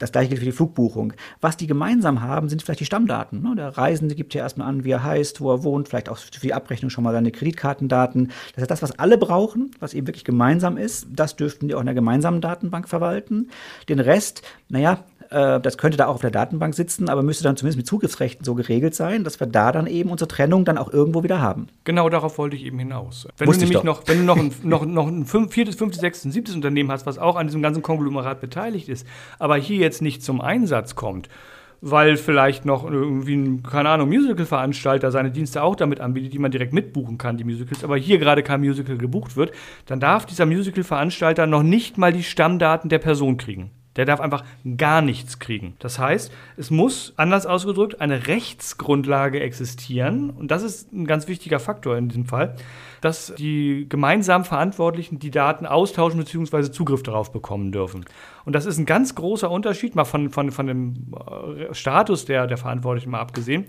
Das 0.00 0.10
gleiche 0.10 0.30
gilt 0.30 0.40
für 0.40 0.46
die 0.46 0.52
Flugbuchung. 0.52 1.12
Was 1.40 1.56
die 1.56 1.66
gemeinsam 1.66 2.22
haben, 2.22 2.48
sind 2.48 2.62
vielleicht 2.62 2.80
die 2.80 2.86
Stammdaten. 2.86 3.42
Ne? 3.42 3.54
Der 3.54 3.68
Reisende 3.68 4.14
gibt 4.14 4.34
ja 4.34 4.42
erstmal 4.42 4.66
an, 4.66 4.82
wie 4.82 4.90
er 4.90 5.04
heißt, 5.04 5.40
wo 5.40 5.52
er 5.52 5.62
wohnt, 5.62 5.88
vielleicht 5.88 6.08
auch 6.08 6.16
für 6.16 6.40
die 6.40 6.54
Abrechnung 6.54 6.90
schon 6.90 7.04
mal 7.04 7.12
seine 7.12 7.30
Kreditkartendaten. 7.30 8.32
Das 8.54 8.62
heißt, 8.62 8.70
das, 8.70 8.82
was 8.82 8.98
alle 8.98 9.18
brauchen, 9.18 9.70
was 9.78 9.94
eben 9.94 10.08
wirklich 10.08 10.24
gemeinsam 10.24 10.78
ist, 10.78 11.06
das 11.14 11.36
dürften 11.36 11.68
die 11.68 11.74
auch 11.74 11.80
in 11.80 11.86
der 11.86 11.94
gemeinsamen 11.94 12.40
Datenbank 12.40 12.88
verwalten. 12.88 13.50
Den 13.88 14.00
Rest, 14.00 14.42
naja, 14.70 15.04
äh, 15.30 15.60
das 15.60 15.78
könnte 15.78 15.96
da 15.96 16.06
auch 16.06 16.16
auf 16.16 16.20
der 16.20 16.30
Datenbank 16.30 16.74
sitzen, 16.74 17.08
aber 17.08 17.22
müsste 17.22 17.44
dann 17.44 17.56
zumindest 17.56 17.78
mit 17.78 17.86
Zugriffsrechten 17.86 18.44
so 18.44 18.54
geregelt 18.54 18.94
sein, 18.94 19.24
dass 19.24 19.40
wir 19.40 19.46
da 19.46 19.72
dann 19.72 19.86
eben 19.86 20.10
unsere 20.10 20.28
Trennung 20.28 20.64
dann 20.64 20.76
auch 20.76 20.92
irgendwo 20.92 21.22
wieder 21.22 21.40
haben. 21.40 21.68
Genau 21.84 22.08
darauf 22.08 22.36
wollte 22.38 22.56
ich 22.56 22.64
eben 22.64 22.78
hinaus. 22.78 23.28
Wenn 23.38 23.48
Wusste 23.48 23.64
du 23.64 23.70
nämlich 23.70 23.84
noch, 23.84 24.02
wenn 24.06 24.18
du 24.18 24.24
noch 24.24 24.38
ein, 24.38 24.52
noch, 24.62 24.84
noch 24.84 25.06
ein 25.06 25.24
fünf, 25.24 25.52
viertes, 25.52 25.76
fünftes, 25.76 26.00
sechstes, 26.00 26.32
siebtes 26.32 26.54
Unternehmen 26.54 26.90
hast, 26.90 27.06
was 27.06 27.18
auch 27.18 27.36
an 27.36 27.46
diesem 27.46 27.62
ganzen 27.62 27.82
Konglomerat 27.82 28.40
beteiligt 28.40 28.88
ist, 28.88 29.06
aber 29.38 29.56
hier 29.56 29.78
jetzt 29.78 30.02
nicht 30.02 30.22
zum 30.22 30.40
Einsatz 30.40 30.96
kommt, 30.96 31.28
weil 31.80 32.16
vielleicht 32.16 32.64
noch 32.64 32.84
irgendwie 32.84 33.36
ein, 33.36 33.62
keine 33.62 33.88
Ahnung, 33.88 34.08
Musical-Veranstalter 34.08 35.12
seine 35.12 35.30
Dienste 35.30 35.62
auch 35.62 35.76
damit 35.76 36.00
anbietet, 36.00 36.32
die 36.32 36.38
man 36.38 36.50
direkt 36.50 36.72
mitbuchen 36.72 37.18
kann, 37.18 37.36
die 37.36 37.44
Musicals, 37.44 37.84
aber 37.84 37.96
hier 37.96 38.18
gerade 38.18 38.42
kein 38.42 38.60
Musical 38.60 38.98
gebucht 38.98 39.36
wird, 39.36 39.52
dann 39.86 40.00
darf 40.00 40.26
dieser 40.26 40.46
Musical-Veranstalter 40.46 41.46
noch 41.46 41.62
nicht 41.62 41.98
mal 41.98 42.12
die 42.12 42.24
Stammdaten 42.24 42.90
der 42.90 42.98
Person 42.98 43.36
kriegen. 43.36 43.70
Der 44.00 44.06
darf 44.06 44.20
einfach 44.20 44.44
gar 44.78 45.02
nichts 45.02 45.40
kriegen. 45.40 45.74
Das 45.78 45.98
heißt, 45.98 46.32
es 46.56 46.70
muss, 46.70 47.12
anders 47.18 47.44
ausgedrückt, 47.44 48.00
eine 48.00 48.28
Rechtsgrundlage 48.28 49.40
existieren. 49.40 50.30
Und 50.30 50.50
das 50.50 50.62
ist 50.62 50.90
ein 50.90 51.04
ganz 51.04 51.28
wichtiger 51.28 51.60
Faktor 51.60 51.98
in 51.98 52.08
diesem 52.08 52.24
Fall, 52.24 52.56
dass 53.02 53.34
die 53.36 53.84
gemeinsam 53.90 54.46
Verantwortlichen 54.46 55.18
die 55.18 55.30
Daten 55.30 55.66
austauschen 55.66 56.18
bzw. 56.18 56.70
Zugriff 56.70 57.02
darauf 57.02 57.30
bekommen 57.30 57.72
dürfen. 57.72 58.06
Und 58.50 58.54
das 58.54 58.66
ist 58.66 58.78
ein 58.78 58.84
ganz 58.84 59.14
großer 59.14 59.48
Unterschied, 59.48 59.94
mal 59.94 60.04
von, 60.04 60.28
von, 60.28 60.50
von 60.50 60.66
dem 60.66 61.14
äh, 61.14 61.72
Status 61.72 62.24
der, 62.24 62.48
der 62.48 62.56
Verantwortlichen 62.56 63.08
mal 63.08 63.20
abgesehen, 63.20 63.64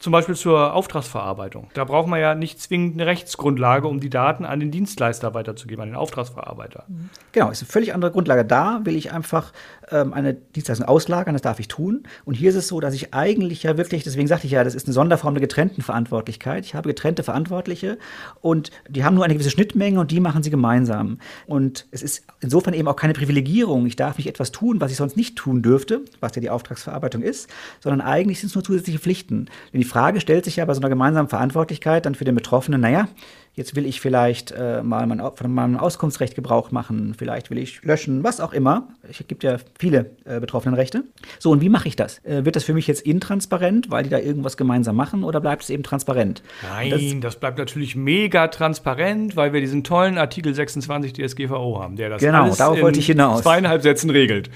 zum 0.00 0.10
Beispiel 0.12 0.34
zur 0.34 0.74
Auftragsverarbeitung. 0.74 1.68
Da 1.74 1.84
braucht 1.84 2.08
man 2.08 2.18
ja 2.18 2.34
nicht 2.34 2.60
zwingend 2.60 2.94
eine 2.94 3.06
Rechtsgrundlage, 3.06 3.86
um 3.86 4.00
die 4.00 4.10
Daten 4.10 4.44
an 4.44 4.58
den 4.58 4.72
Dienstleister 4.72 5.34
weiterzugeben, 5.34 5.82
an 5.82 5.90
den 5.90 5.96
Auftragsverarbeiter. 5.96 6.82
Genau, 7.30 7.48
ist 7.50 7.62
eine 7.62 7.68
völlig 7.68 7.94
andere 7.94 8.10
Grundlage. 8.10 8.44
Da 8.44 8.80
will 8.82 8.96
ich 8.96 9.12
einfach 9.12 9.52
ähm, 9.90 10.12
eine 10.12 10.34
Dienstleistung 10.34 10.86
auslagern, 10.86 11.34
das 11.34 11.42
darf 11.42 11.60
ich 11.60 11.68
tun. 11.68 12.04
Und 12.24 12.34
hier 12.34 12.50
ist 12.50 12.56
es 12.56 12.68
so, 12.68 12.80
dass 12.80 12.94
ich 12.94 13.14
eigentlich 13.14 13.62
ja 13.62 13.76
wirklich, 13.76 14.04
deswegen 14.04 14.26
sagte 14.26 14.46
ich 14.46 14.52
ja, 14.52 14.64
das 14.64 14.74
ist 14.74 14.86
eine 14.86 14.94
Sonderform 14.94 15.34
der 15.34 15.40
getrennten 15.40 15.82
Verantwortlichkeit. 15.82 16.64
Ich 16.64 16.74
habe 16.74 16.88
getrennte 16.88 17.22
Verantwortliche 17.22 17.98
und 18.40 18.70
die 18.88 19.04
haben 19.04 19.14
nur 19.14 19.24
eine 19.24 19.34
gewisse 19.34 19.50
Schnittmenge 19.50 20.00
und 20.00 20.10
die 20.10 20.20
machen 20.20 20.42
sie 20.42 20.50
gemeinsam. 20.50 21.18
Und 21.46 21.86
es 21.90 22.02
ist 22.02 22.24
insofern 22.40 22.74
eben 22.74 22.88
auch 22.88 22.96
keine 22.96 23.12
Privilegierung. 23.12 23.86
Ich 23.86 23.96
darf 23.96 24.18
nicht 24.18 24.28
etwas 24.28 24.52
tun, 24.52 24.80
was 24.80 24.90
ich 24.90 24.96
sonst 24.96 25.16
nicht 25.16 25.36
tun 25.36 25.62
dürfte, 25.62 26.02
was 26.20 26.34
ja 26.34 26.40
die 26.40 26.50
Auftragsverarbeitung 26.50 27.22
ist, 27.22 27.48
sondern 27.80 28.00
eigentlich 28.00 28.40
sind 28.40 28.48
es 28.48 28.54
nur 28.54 28.64
zusätzliche 28.64 28.98
Pflichten. 28.98 29.46
Denn 29.72 29.80
die 29.80 29.86
Frage 29.86 30.20
stellt 30.20 30.44
sich 30.44 30.56
ja 30.56 30.64
bei 30.64 30.74
so 30.74 30.80
einer 30.80 30.88
gemeinsamen 30.88 31.28
Verantwortlichkeit 31.28 32.06
dann 32.06 32.14
für 32.14 32.24
den 32.24 32.34
Betroffenen, 32.34 32.80
naja, 32.80 33.08
Jetzt 33.56 33.76
will 33.76 33.86
ich 33.86 34.00
vielleicht 34.00 34.50
äh, 34.50 34.82
mal 34.82 35.06
mein, 35.06 35.22
von 35.34 35.54
meinem 35.54 35.76
Auskunftsrecht 35.76 36.34
Gebrauch 36.34 36.72
machen, 36.72 37.14
vielleicht 37.16 37.50
will 37.50 37.58
ich 37.58 37.82
löschen, 37.84 38.24
was 38.24 38.40
auch 38.40 38.52
immer. 38.52 38.88
Es 39.08 39.22
gibt 39.28 39.44
ja 39.44 39.58
viele 39.78 40.10
äh, 40.24 40.40
betroffenen 40.40 40.74
Rechte. 40.74 41.04
So, 41.38 41.52
und 41.52 41.60
wie 41.60 41.68
mache 41.68 41.86
ich 41.86 41.94
das? 41.94 42.18
Äh, 42.24 42.44
wird 42.44 42.56
das 42.56 42.64
für 42.64 42.74
mich 42.74 42.88
jetzt 42.88 43.02
intransparent, 43.02 43.92
weil 43.92 44.02
die 44.02 44.10
da 44.10 44.18
irgendwas 44.18 44.56
gemeinsam 44.56 44.96
machen, 44.96 45.22
oder 45.22 45.40
bleibt 45.40 45.62
es 45.62 45.70
eben 45.70 45.84
transparent? 45.84 46.42
Nein, 46.68 46.90
das, 46.90 47.34
das, 47.34 47.36
bleibt 47.36 47.58
natürlich 47.58 47.94
mega 47.94 48.48
transparent, 48.48 49.36
weil 49.36 49.52
wir 49.52 49.60
diesen 49.60 49.84
tollen 49.84 50.18
Artikel 50.18 50.52
26 50.52 51.12
DSGVO 51.12 51.80
haben, 51.80 51.94
der 51.94 52.08
das 52.10 52.20
genau, 52.20 52.44
alles 52.44 52.56
darauf 52.56 52.80
wollte 52.80 52.98
ich 52.98 53.06
hinaus. 53.06 53.42
zweieinhalb 53.42 53.82
Sätzen 53.82 54.10
regelt. 54.10 54.50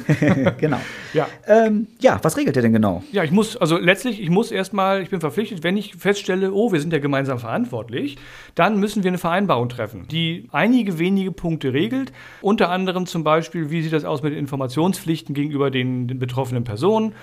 genau. 0.58 0.80
Ja. 1.14 1.28
Ähm, 1.46 1.86
ja, 2.00 2.18
was 2.22 2.36
regelt 2.36 2.56
der 2.56 2.62
denn 2.62 2.72
genau? 2.72 3.04
Ja, 3.12 3.22
ich 3.22 3.30
muss, 3.30 3.56
also 3.56 3.78
letztlich, 3.78 4.20
ich 4.20 4.30
muss 4.30 4.50
erstmal, 4.50 5.02
ich 5.02 5.10
bin 5.10 5.20
verpflichtet, 5.20 5.62
wenn 5.62 5.76
ich 5.76 5.94
feststelle, 5.94 6.52
oh, 6.52 6.72
wir 6.72 6.80
sind 6.80 6.92
ja 6.92 6.98
gemeinsam 6.98 7.38
verantwortlich, 7.38 8.16
dann 8.54 8.78
müssen 8.78 9.02
wir 9.02 9.10
eine 9.10 9.18
Vereinbarung 9.18 9.68
treffen, 9.68 10.06
die 10.10 10.48
einige 10.52 10.98
wenige 10.98 11.32
Punkte 11.32 11.72
regelt. 11.72 12.12
Unter 12.40 12.70
anderem 12.70 13.06
zum 13.06 13.24
Beispiel, 13.24 13.70
wie 13.70 13.82
sieht 13.82 13.92
das 13.92 14.04
aus 14.04 14.22
mit 14.22 14.32
den 14.32 14.38
Informationspflichten 14.38 15.34
gegenüber 15.34 15.70
den, 15.70 16.08
den 16.08 16.18
betroffenen 16.18 16.64
Personen 16.64 17.14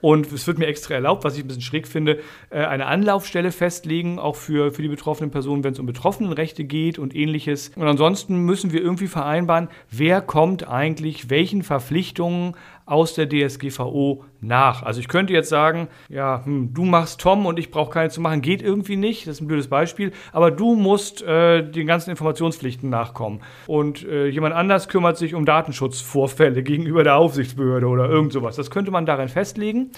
und 0.00 0.30
es 0.32 0.46
wird 0.46 0.58
mir 0.58 0.66
extra 0.66 0.94
erlaubt, 0.94 1.24
was 1.24 1.36
ich 1.36 1.44
ein 1.44 1.48
bisschen 1.48 1.62
schräg 1.62 1.88
finde, 1.88 2.20
äh, 2.50 2.64
eine 2.64 2.86
Anlaufstelle 2.86 3.50
festlegen, 3.50 4.18
auch 4.18 4.36
für, 4.36 4.70
für 4.70 4.82
die 4.82 4.88
betroffenen 4.88 5.30
Personen, 5.30 5.64
wenn 5.64 5.72
es 5.72 5.80
um 5.80 5.86
Betroffenenrechte 5.86 6.64
geht 6.64 6.98
und 6.98 7.14
ähnliches. 7.14 7.72
Und 7.74 7.86
ansonsten 7.86 8.44
müssen 8.44 8.72
wir 8.72 8.80
irgendwie 8.80 9.08
vereinbaren, 9.08 9.68
wer 9.90 10.20
kommt 10.20 10.68
eigentlich 10.68 11.30
welchen 11.30 11.62
Verpflichtungen 11.62 12.54
aus 12.88 13.14
der 13.14 13.28
DSGVO 13.28 14.24
nach. 14.40 14.82
Also 14.82 15.00
ich 15.00 15.08
könnte 15.08 15.32
jetzt 15.32 15.50
sagen, 15.50 15.88
ja, 16.08 16.42
hm, 16.44 16.72
du 16.72 16.84
machst 16.84 17.20
Tom 17.20 17.44
und 17.44 17.58
ich 17.58 17.70
brauche 17.70 17.90
keine 17.90 18.08
zu 18.10 18.20
machen, 18.20 18.40
geht 18.40 18.62
irgendwie 18.62 18.96
nicht, 18.96 19.26
das 19.26 19.36
ist 19.36 19.40
ein 19.42 19.46
blödes 19.46 19.68
Beispiel, 19.68 20.12
aber 20.32 20.50
du 20.50 20.74
musst 20.74 21.22
äh, 21.22 21.62
den 21.62 21.86
ganzen 21.86 22.10
Informationspflichten 22.10 22.88
nachkommen. 22.88 23.40
Und 23.66 24.06
äh, 24.06 24.28
jemand 24.28 24.54
anders 24.54 24.88
kümmert 24.88 25.18
sich 25.18 25.34
um 25.34 25.44
Datenschutzvorfälle 25.44 26.62
gegenüber 26.64 27.04
der 27.04 27.16
Aufsichtsbehörde 27.16 27.86
oder 27.86 28.08
irgend 28.08 28.32
sowas. 28.32 28.56
Das 28.56 28.70
könnte 28.70 28.90
man 28.90 29.04
darin 29.04 29.28
festlegen 29.28 29.90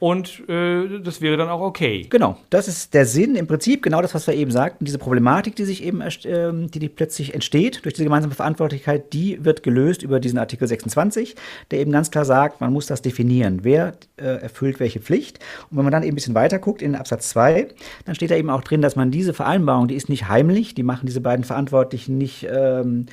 und 0.00 0.48
äh, 0.48 0.98
das 1.00 1.20
wäre 1.20 1.36
dann 1.36 1.50
auch 1.50 1.60
okay. 1.60 2.06
Genau, 2.08 2.38
das 2.48 2.68
ist 2.68 2.94
der 2.94 3.04
Sinn, 3.04 3.36
im 3.36 3.46
Prinzip 3.46 3.82
genau 3.82 4.00
das, 4.00 4.14
was 4.14 4.26
wir 4.26 4.32
eben 4.32 4.50
sagten. 4.50 4.86
Diese 4.86 4.96
Problematik, 4.96 5.56
die 5.56 5.66
sich 5.66 5.84
eben, 5.84 6.00
äh, 6.00 6.08
die, 6.24 6.78
die 6.78 6.88
plötzlich 6.88 7.34
entsteht 7.34 7.84
durch 7.84 7.92
diese 7.92 8.04
gemeinsame 8.04 8.34
Verantwortlichkeit, 8.34 9.12
die 9.12 9.44
wird 9.44 9.62
gelöst 9.62 10.02
über 10.02 10.18
diesen 10.18 10.38
Artikel 10.38 10.66
26, 10.66 11.36
der 11.70 11.80
eben 11.80 11.92
ganz 11.92 12.10
klar 12.10 12.24
sagt, 12.24 12.62
man 12.62 12.72
muss 12.72 12.86
das 12.86 13.02
definieren, 13.02 13.60
wer 13.62 13.92
äh, 14.16 14.24
erfüllt 14.24 14.80
welche 14.80 15.00
Pflicht. 15.00 15.38
Und 15.70 15.76
wenn 15.76 15.84
man 15.84 15.92
dann 15.92 16.02
eben 16.02 16.12
ein 16.12 16.14
bisschen 16.14 16.34
weiter 16.34 16.58
guckt 16.58 16.80
in 16.80 16.94
Absatz 16.94 17.28
2, 17.28 17.68
dann 18.06 18.14
steht 18.14 18.30
da 18.30 18.36
eben 18.36 18.48
auch 18.48 18.62
drin, 18.62 18.80
dass 18.80 18.96
man 18.96 19.10
diese 19.10 19.34
Vereinbarung, 19.34 19.86
die 19.86 19.96
ist 19.96 20.08
nicht 20.08 20.28
heimlich, 20.28 20.74
die 20.74 20.82
machen 20.82 21.04
diese 21.04 21.20
beiden 21.20 21.44
Verantwortlichen 21.44 22.16
nicht 22.16 22.48
ähm, 22.50 23.04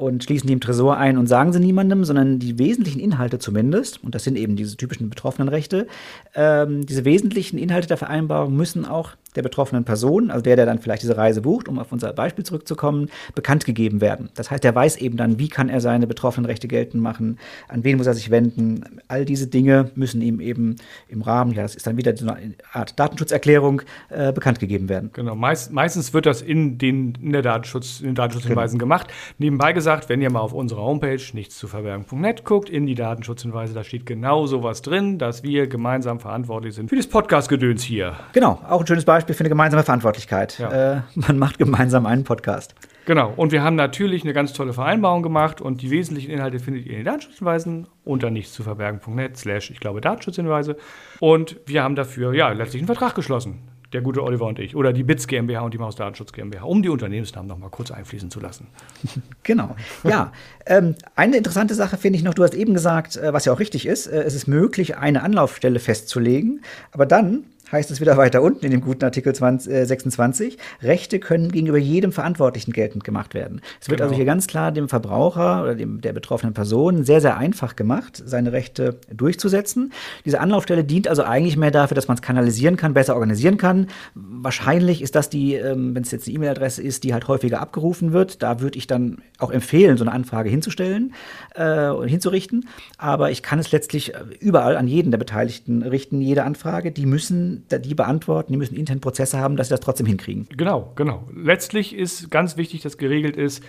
und 0.00 0.24
schließen 0.24 0.46
die 0.46 0.54
im 0.54 0.60
Tresor 0.60 0.96
ein 0.96 1.18
und 1.18 1.26
sagen 1.26 1.52
sie 1.52 1.60
niemandem, 1.60 2.04
sondern 2.04 2.38
die 2.38 2.58
wesentlichen 2.58 3.00
Inhalte 3.00 3.38
zumindest, 3.38 4.02
und 4.02 4.14
das 4.14 4.24
sind 4.24 4.36
eben 4.36 4.56
diese 4.56 4.76
typischen 4.76 5.10
betroffenen 5.10 5.48
Rechte, 5.48 5.86
ähm, 6.34 6.86
diese 6.86 7.04
wesentlichen 7.04 7.58
Inhalte 7.58 7.88
der 7.88 7.98
Vereinbarung 7.98 8.56
müssen 8.56 8.86
auch 8.86 9.12
der 9.36 9.42
betroffenen 9.42 9.84
Person, 9.84 10.30
also 10.30 10.42
der, 10.42 10.56
der 10.56 10.66
dann 10.66 10.78
vielleicht 10.78 11.02
diese 11.02 11.16
Reise 11.16 11.42
bucht, 11.42 11.68
um 11.68 11.78
auf 11.78 11.92
unser 11.92 12.12
Beispiel 12.12 12.44
zurückzukommen, 12.44 13.10
bekannt 13.34 13.64
gegeben 13.64 14.00
werden. 14.00 14.28
Das 14.34 14.50
heißt, 14.50 14.64
er 14.64 14.74
weiß 14.74 14.96
eben 14.96 15.16
dann, 15.16 15.38
wie 15.38 15.48
kann 15.48 15.68
er 15.68 15.80
seine 15.80 16.06
betroffenen 16.06 16.46
Rechte 16.46 16.68
geltend 16.68 17.02
machen, 17.02 17.38
an 17.68 17.84
wen 17.84 17.96
muss 17.96 18.06
er 18.06 18.14
sich 18.14 18.30
wenden. 18.30 19.00
All 19.08 19.24
diese 19.24 19.46
Dinge 19.46 19.90
müssen 19.94 20.20
ihm 20.20 20.40
eben 20.40 20.76
im 21.08 21.22
Rahmen, 21.22 21.52
ja, 21.52 21.62
das 21.62 21.76
ist 21.76 21.86
dann 21.86 21.96
wieder 21.96 22.16
so 22.16 22.28
eine 22.28 22.54
Art 22.72 22.98
Datenschutzerklärung, 22.98 23.82
äh, 24.08 24.32
bekannt 24.32 24.58
gegeben 24.58 24.88
werden. 24.88 25.10
Genau, 25.12 25.34
Meist, 25.34 25.72
meistens 25.72 26.12
wird 26.12 26.26
das 26.26 26.42
in 26.42 26.78
den, 26.78 27.14
in 27.22 27.32
der 27.32 27.42
Datenschutz, 27.42 28.00
in 28.00 28.06
den 28.06 28.14
Datenschutzhinweisen 28.16 28.78
genau. 28.78 28.86
gemacht. 28.86 29.08
Nebenbei 29.38 29.72
gesagt, 29.72 30.08
wenn 30.08 30.20
ihr 30.20 30.30
mal 30.30 30.40
auf 30.40 30.52
unserer 30.52 30.82
Homepage 30.82 31.20
nichtszuverbergen.net 31.32 32.44
guckt, 32.44 32.68
in 32.68 32.86
die 32.86 32.94
Datenschutzhinweise, 32.94 33.74
da 33.74 33.84
steht 33.84 34.06
genau 34.06 34.46
sowas 34.46 34.82
drin, 34.82 35.18
dass 35.18 35.42
wir 35.42 35.68
gemeinsam 35.68 36.18
verantwortlich 36.18 36.74
sind 36.74 36.88
für 36.88 36.96
das 36.96 37.06
Podcast-Gedöns 37.06 37.82
hier. 37.82 38.16
Genau, 38.32 38.60
auch 38.68 38.80
ein 38.80 38.86
schönes 38.86 39.04
Beispiel 39.04 39.19
Beispiel 39.20 39.34
für 39.34 39.40
eine 39.40 39.50
gemeinsame 39.50 39.82
Verantwortlichkeit. 39.82 40.58
Ja. 40.58 40.96
Äh, 40.96 41.00
man 41.14 41.38
macht 41.38 41.58
gemeinsam 41.58 42.06
einen 42.06 42.24
Podcast. 42.24 42.74
Genau. 43.04 43.32
Und 43.36 43.52
wir 43.52 43.62
haben 43.62 43.76
natürlich 43.76 44.24
eine 44.24 44.32
ganz 44.32 44.54
tolle 44.54 44.72
Vereinbarung 44.72 45.22
gemacht 45.22 45.60
und 45.60 45.82
die 45.82 45.90
wesentlichen 45.90 46.30
Inhalte 46.30 46.58
findet 46.58 46.86
ihr 46.86 46.92
in 46.92 46.98
den 46.98 47.04
Datenschutzhinweisen 47.04 47.86
unter 48.04 48.30
nichts 48.30 48.54
zu 48.54 48.62
verbergen.net 48.62 49.36
slash, 49.36 49.70
ich 49.70 49.78
glaube, 49.78 50.00
Datenschutzhinweise. 50.00 50.76
Und 51.18 51.56
wir 51.66 51.82
haben 51.82 51.96
dafür, 51.96 52.32
ja, 52.32 52.50
letztlich 52.50 52.80
einen 52.80 52.86
Vertrag 52.86 53.14
geschlossen. 53.14 53.58
Der 53.92 54.00
gute 54.00 54.22
Oliver 54.22 54.46
und 54.46 54.58
ich. 54.58 54.76
Oder 54.76 54.92
die 54.92 55.02
BITS 55.02 55.26
GmbH 55.26 55.62
und 55.62 55.74
die 55.74 55.78
Maus 55.78 55.96
Datenschutz 55.96 56.32
GmbH, 56.32 56.62
um 56.62 56.82
die 56.82 56.88
Unternehmensnamen 56.88 57.48
noch 57.48 57.58
mal 57.58 57.70
kurz 57.70 57.90
einfließen 57.90 58.30
zu 58.30 58.40
lassen. 58.40 58.68
Genau. 59.42 59.74
Ja, 60.04 60.32
ähm, 60.66 60.94
eine 61.16 61.36
interessante 61.36 61.74
Sache 61.74 61.96
finde 61.96 62.18
ich 62.18 62.22
noch, 62.22 62.34
du 62.34 62.44
hast 62.44 62.54
eben 62.54 62.72
gesagt, 62.72 63.16
äh, 63.16 63.32
was 63.32 63.46
ja 63.46 63.52
auch 63.52 63.58
richtig 63.58 63.86
ist, 63.86 64.06
äh, 64.06 64.22
es 64.22 64.34
ist 64.34 64.46
möglich, 64.46 64.96
eine 64.96 65.22
Anlaufstelle 65.24 65.80
festzulegen, 65.80 66.62
aber 66.92 67.06
dann 67.06 67.46
heißt 67.72 67.90
es 67.90 68.00
wieder 68.00 68.16
weiter 68.16 68.42
unten 68.42 68.64
in 68.64 68.70
dem 68.70 68.80
guten 68.80 69.04
Artikel 69.04 69.34
20, 69.34 69.72
äh, 69.72 69.84
26, 69.84 70.58
Rechte 70.82 71.20
können 71.20 71.52
gegenüber 71.52 71.78
jedem 71.78 72.12
Verantwortlichen 72.12 72.72
geltend 72.72 73.04
gemacht 73.04 73.34
werden. 73.34 73.60
Es 73.80 73.88
wird 73.88 73.98
genau. 73.98 74.08
also 74.08 74.16
hier 74.16 74.24
ganz 74.24 74.46
klar 74.46 74.72
dem 74.72 74.88
Verbraucher 74.88 75.62
oder 75.62 75.74
dem, 75.74 76.00
der 76.00 76.12
betroffenen 76.12 76.54
Person 76.54 77.04
sehr, 77.04 77.20
sehr 77.20 77.36
einfach 77.36 77.76
gemacht, 77.76 78.22
seine 78.24 78.52
Rechte 78.52 78.98
durchzusetzen. 79.12 79.92
Diese 80.24 80.40
Anlaufstelle 80.40 80.84
dient 80.84 81.08
also 81.08 81.22
eigentlich 81.22 81.56
mehr 81.56 81.70
dafür, 81.70 81.94
dass 81.94 82.08
man 82.08 82.16
es 82.16 82.22
kanalisieren 82.22 82.76
kann, 82.76 82.94
besser 82.94 83.14
organisieren 83.14 83.56
kann. 83.56 83.88
Wahrscheinlich 84.14 85.02
ist 85.02 85.14
das 85.14 85.30
die, 85.30 85.54
ähm, 85.54 85.94
wenn 85.94 86.02
es 86.02 86.10
jetzt 86.10 86.26
eine 86.26 86.36
E-Mail-Adresse 86.36 86.82
ist, 86.82 87.04
die 87.04 87.12
halt 87.12 87.28
häufiger 87.28 87.60
abgerufen 87.60 88.12
wird. 88.12 88.42
Da 88.42 88.60
würde 88.60 88.78
ich 88.78 88.86
dann 88.86 89.18
auch 89.38 89.50
empfehlen, 89.50 89.96
so 89.96 90.04
eine 90.04 90.12
Anfrage 90.12 90.50
hinzustellen 90.50 91.14
äh, 91.54 91.88
und 91.88 92.08
hinzurichten. 92.08 92.68
Aber 92.98 93.30
ich 93.30 93.42
kann 93.42 93.58
es 93.58 93.72
letztlich 93.72 94.12
überall 94.40 94.76
an 94.76 94.88
jeden 94.88 95.10
der 95.10 95.18
Beteiligten 95.18 95.82
richten, 95.82 96.20
jede 96.20 96.44
Anfrage. 96.44 96.90
Die 96.90 97.06
müssen 97.06 97.59
die 97.70 97.94
beantworten, 97.94 98.52
die 98.52 98.58
müssen 98.58 98.76
intern 98.76 99.00
Prozesse 99.00 99.38
haben, 99.38 99.56
dass 99.56 99.68
sie 99.68 99.74
das 99.74 99.80
trotzdem 99.80 100.06
hinkriegen. 100.06 100.46
Genau, 100.56 100.92
genau. 100.96 101.28
Letztlich 101.34 101.94
ist 101.94 102.30
ganz 102.30 102.56
wichtig, 102.56 102.82
dass 102.82 102.98
geregelt 102.98 103.36
ist, 103.36 103.62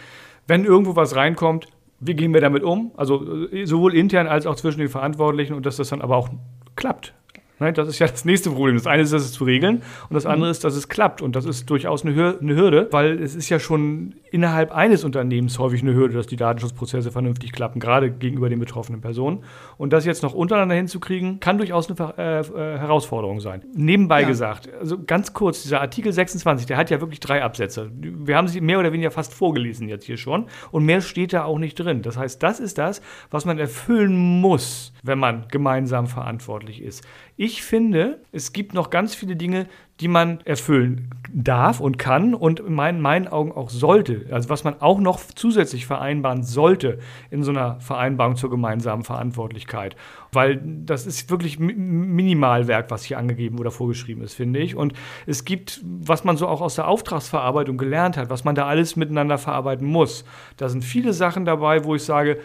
wenn 0.48 0.66
irgendwo 0.66 0.96
was 0.96 1.16
reinkommt, 1.16 1.68
wie 2.00 2.16
gehen 2.16 2.34
wir 2.34 2.42
damit 2.42 2.64
um? 2.64 2.92
Also 2.98 3.48
äh, 3.52 3.66
sowohl 3.66 3.96
intern 3.96 4.28
als 4.28 4.46
auch 4.46 4.56
zwischen 4.56 4.80
den 4.80 4.90
Verantwortlichen 4.90 5.54
und 5.54 5.66
dass 5.66 5.78
das 5.78 5.90
dann 5.90 6.02
aber 6.02 6.18
auch 6.18 6.30
klappt. 6.76 7.14
Ne, 7.62 7.72
das 7.74 7.88
ist 7.88 8.00
ja 8.00 8.08
das 8.08 8.26
nächste 8.26 8.50
Problem. 8.50 8.76
Das 8.76 8.88
eine 8.88 9.04
ist, 9.04 9.14
dass 9.14 9.22
es 9.22 9.34
zu 9.34 9.44
regeln 9.44 9.84
und 10.10 10.16
das 10.16 10.26
andere 10.26 10.48
mhm. 10.48 10.52
ist, 10.52 10.64
dass 10.64 10.76
es 10.76 10.90
klappt. 10.90 11.22
Und 11.22 11.36
das 11.36 11.46
ist 11.46 11.70
durchaus 11.70 12.04
eine 12.04 12.16
Hürde, 12.16 12.88
weil 12.90 13.22
es 13.22 13.36
ist 13.36 13.50
ja 13.50 13.60
schon 13.60 14.16
innerhalb 14.32 14.72
eines 14.72 15.04
Unternehmens 15.04 15.60
häufig 15.60 15.84
eine 15.84 15.94
Hürde, 15.94 16.16
dass 16.16 16.26
die 16.26 16.38
Datenschutzprozesse 16.38 17.12
vernünftig 17.12 17.52
klappen, 17.52 17.80
gerade 17.80 18.10
gegenüber 18.10 18.50
den 18.50 18.60
betroffenen 18.60 19.00
Personen. 19.00 19.44
Und 19.78 19.94
das 19.94 20.06
jetzt 20.06 20.24
noch 20.24 20.34
untereinander 20.34 20.74
hinzukriegen, 20.74 21.40
kann 21.40 21.60
durchaus 21.60 21.88
eine 21.88 22.14
äh, 22.18 22.40
äh, 22.40 22.80
Herausforderung 22.80 23.42
sein. 23.42 23.62
Nebenbei 23.76 24.22
ja. 24.22 24.28
gesagt, 24.28 24.68
also 24.80 24.98
ganz 24.98 25.34
kurz, 25.34 25.62
dieser 25.62 25.82
Artikel 25.82 26.12
26, 26.12 26.66
der 26.66 26.78
hat 26.78 26.90
ja 26.90 27.00
wirklich 27.00 27.20
drei 27.20 27.44
Absätze. 27.44 27.92
Wir 27.94 28.38
haben 28.38 28.48
sie 28.48 28.60
mehr 28.60 28.80
oder 28.80 28.92
weniger 28.92 29.12
fast 29.12 29.36
vorgelesen 29.36 29.88
jetzt 29.88 30.06
hier 30.06 30.18
schon 30.18 30.48
und 30.72 30.84
mehr 30.84 31.02
steht 31.02 31.32
da 31.32 31.44
auch 31.44 31.60
nicht 31.60 31.76
drin. 31.76 32.02
Das 32.02 32.18
heißt, 32.18 32.42
das 32.42 32.60
ist 32.60 32.80
das, 32.80 33.04
was 33.30 33.46
man 33.46 33.60
erfüllen 33.60 34.16
muss, 34.18 34.94
wenn 35.04 35.20
man 35.20 35.46
gemeinsam 35.50 36.08
verantwortlich 36.08 36.82
ist. 36.82 37.06
Ich 37.38 37.51
ich 37.52 37.64
finde, 37.64 38.22
es 38.32 38.54
gibt 38.54 38.74
noch 38.74 38.90
ganz 38.90 39.14
viele 39.14 39.36
Dinge, 39.36 39.68
die 40.00 40.08
man 40.08 40.40
erfüllen 40.46 41.10
darf 41.34 41.82
und 41.82 41.98
kann 41.98 42.34
und 42.34 42.62
in 42.62 42.74
meinen, 42.74 43.02
meinen 43.02 43.28
Augen 43.28 43.52
auch 43.52 43.70
sollte. 43.70 44.26
Also 44.32 44.50
was 44.50 44.64
man 44.64 44.82
auch 44.82 45.00
noch 45.00 45.20
zusätzlich 45.36 45.86
vereinbaren 45.86 46.44
sollte 46.44 47.00
in 47.30 47.44
so 47.44 47.52
einer 47.52 47.80
Vereinbarung 47.82 48.38
zur 48.38 48.50
gemeinsamen 48.50 49.04
Verantwortlichkeit. 49.04 49.98
Weil 50.32 50.62
das 50.64 51.06
ist 51.06 51.30
wirklich 51.30 51.60
Minimalwerk, 51.60 52.90
was 52.90 53.04
hier 53.04 53.18
angegeben 53.18 53.60
oder 53.60 53.70
vorgeschrieben 53.70 54.24
ist, 54.24 54.34
finde 54.34 54.60
ich. 54.60 54.76
Und 54.76 54.94
es 55.28 55.44
gibt, 55.44 55.82
was 55.84 56.24
man 56.24 56.38
so 56.38 56.48
auch 56.48 56.62
aus 56.62 56.76
der 56.76 56.88
Auftragsverarbeitung 56.88 57.78
gelernt 57.78 58.16
hat, 58.16 58.30
was 58.30 58.46
man 58.46 58.56
da 58.56 58.68
alles 58.68 58.96
miteinander 58.96 59.38
verarbeiten 59.38 59.86
muss. 59.86 60.24
Da 60.56 60.70
sind 60.70 60.86
viele 60.86 61.12
Sachen 61.12 61.44
dabei, 61.44 61.84
wo 61.84 61.96
ich 61.96 62.04
sage, 62.04 62.40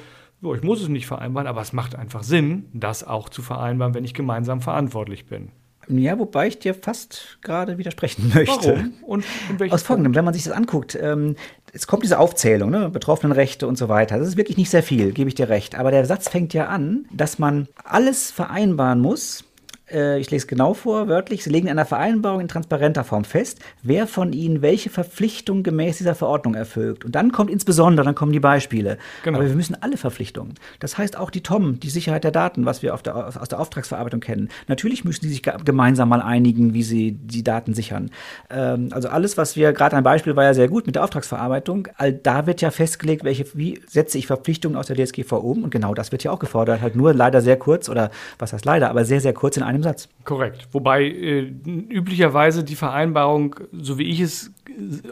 ich 0.54 0.62
muss 0.62 0.82
es 0.82 0.88
nicht 0.88 1.06
vereinbaren, 1.06 1.46
aber 1.46 1.60
es 1.60 1.72
macht 1.72 1.94
einfach 1.94 2.22
Sinn, 2.22 2.66
das 2.72 3.04
auch 3.04 3.28
zu 3.28 3.42
vereinbaren, 3.42 3.94
wenn 3.94 4.04
ich 4.04 4.14
gemeinsam 4.14 4.60
verantwortlich 4.60 5.26
bin. 5.26 5.50
Ja, 5.88 6.18
wobei 6.18 6.48
ich 6.48 6.58
dir 6.58 6.74
fast 6.74 7.38
gerade 7.42 7.78
widersprechen 7.78 8.30
möchte. 8.34 8.74
Warum? 8.74 8.94
Und, 9.02 9.24
Aus 9.70 9.82
folgendem, 9.82 10.14
wenn 10.14 10.24
man 10.24 10.34
sich 10.34 10.44
das 10.44 10.52
anguckt, 10.52 10.98
ähm, 11.00 11.36
es 11.72 11.86
kommt 11.86 12.02
diese 12.02 12.18
Aufzählung, 12.18 12.70
ne, 12.70 12.88
Betroffenenrechte 12.88 13.66
und 13.66 13.78
so 13.78 13.88
weiter. 13.88 14.18
Das 14.18 14.28
ist 14.28 14.36
wirklich 14.36 14.56
nicht 14.56 14.70
sehr 14.70 14.82
viel, 14.82 15.12
gebe 15.12 15.28
ich 15.28 15.34
dir 15.34 15.48
recht. 15.48 15.76
Aber 15.76 15.90
der 15.90 16.04
Satz 16.06 16.28
fängt 16.28 16.54
ja 16.54 16.66
an, 16.66 17.06
dass 17.12 17.38
man 17.38 17.68
alles 17.84 18.30
vereinbaren 18.30 19.00
muss, 19.00 19.44
äh, 19.90 20.18
ich 20.18 20.30
lese 20.30 20.46
genau 20.46 20.74
vor, 20.74 21.08
wörtlich, 21.08 21.44
Sie 21.44 21.50
legen 21.50 21.66
in 21.66 21.72
einer 21.72 21.86
Vereinbarung 21.86 22.40
in 22.40 22.48
transparenter 22.48 23.04
Form 23.04 23.24
fest, 23.24 23.60
wer 23.82 24.06
von 24.06 24.32
Ihnen 24.32 24.62
welche 24.62 24.90
Verpflichtung 24.90 25.62
gemäß 25.62 25.98
dieser 25.98 26.14
Verordnung 26.14 26.54
erfüllt. 26.54 27.04
Und 27.04 27.14
dann 27.14 27.32
kommt 27.32 27.50
insbesondere, 27.50 28.04
dann 28.04 28.14
kommen 28.14 28.32
die 28.32 28.40
Beispiele. 28.40 28.98
Genau. 29.24 29.38
Aber 29.38 29.48
wir 29.48 29.54
müssen 29.54 29.76
alle 29.80 29.96
Verpflichtungen. 29.96 30.54
Das 30.80 30.98
heißt 30.98 31.16
auch 31.16 31.30
die 31.30 31.42
TOM, 31.42 31.80
die 31.80 31.90
Sicherheit 31.90 32.24
der 32.24 32.30
Daten, 32.30 32.66
was 32.66 32.82
wir 32.82 32.96
der, 33.04 33.40
aus 33.40 33.48
der 33.48 33.60
Auftragsverarbeitung 33.60 34.20
kennen. 34.20 34.48
Natürlich 34.66 35.04
müssen 35.04 35.24
die 35.24 35.30
sich 35.30 35.42
gemeinsam 35.42 36.08
mal 36.08 36.22
einigen, 36.22 36.74
wie 36.74 36.82
sie 36.82 37.12
die 37.12 37.44
Daten 37.44 37.74
sichern. 37.74 38.10
Ähm, 38.50 38.88
also 38.92 39.08
alles, 39.08 39.36
was 39.36 39.56
wir, 39.56 39.72
gerade 39.72 39.96
ein 39.96 40.04
Beispiel 40.04 40.36
war 40.36 40.44
ja 40.44 40.54
sehr 40.54 40.68
gut 40.68 40.86
mit 40.86 40.96
der 40.96 41.04
Auftragsverarbeitung, 41.04 41.88
all 41.96 42.12
da 42.12 42.46
wird 42.46 42.60
ja 42.60 42.70
festgelegt, 42.70 43.24
welche, 43.24 43.46
wie 43.54 43.80
setze 43.86 44.18
ich 44.18 44.26
Verpflichtungen 44.26 44.76
aus 44.76 44.86
der 44.86 44.96
DSGV 44.96 45.32
um. 45.32 45.62
Und 45.64 45.70
genau 45.70 45.94
das 45.94 46.12
wird 46.12 46.24
ja 46.24 46.30
auch 46.30 46.38
gefordert. 46.38 46.80
Halt 46.80 46.96
nur 46.96 47.14
leider 47.14 47.40
sehr 47.40 47.56
kurz 47.56 47.88
oder 47.88 48.10
was 48.38 48.52
heißt 48.52 48.64
leider, 48.64 48.90
aber 48.90 49.04
sehr, 49.04 49.20
sehr 49.20 49.32
kurz 49.32 49.56
in 49.56 49.62
einem 49.62 49.75
einem 49.76 49.84
Satz. 49.84 50.08
Korrekt. 50.24 50.68
Wobei 50.72 51.04
äh, 51.04 51.40
üblicherweise 51.40 52.64
die 52.64 52.76
Vereinbarung, 52.76 53.56
so 53.72 53.98
wie 53.98 54.10
ich 54.10 54.20
es 54.20 54.52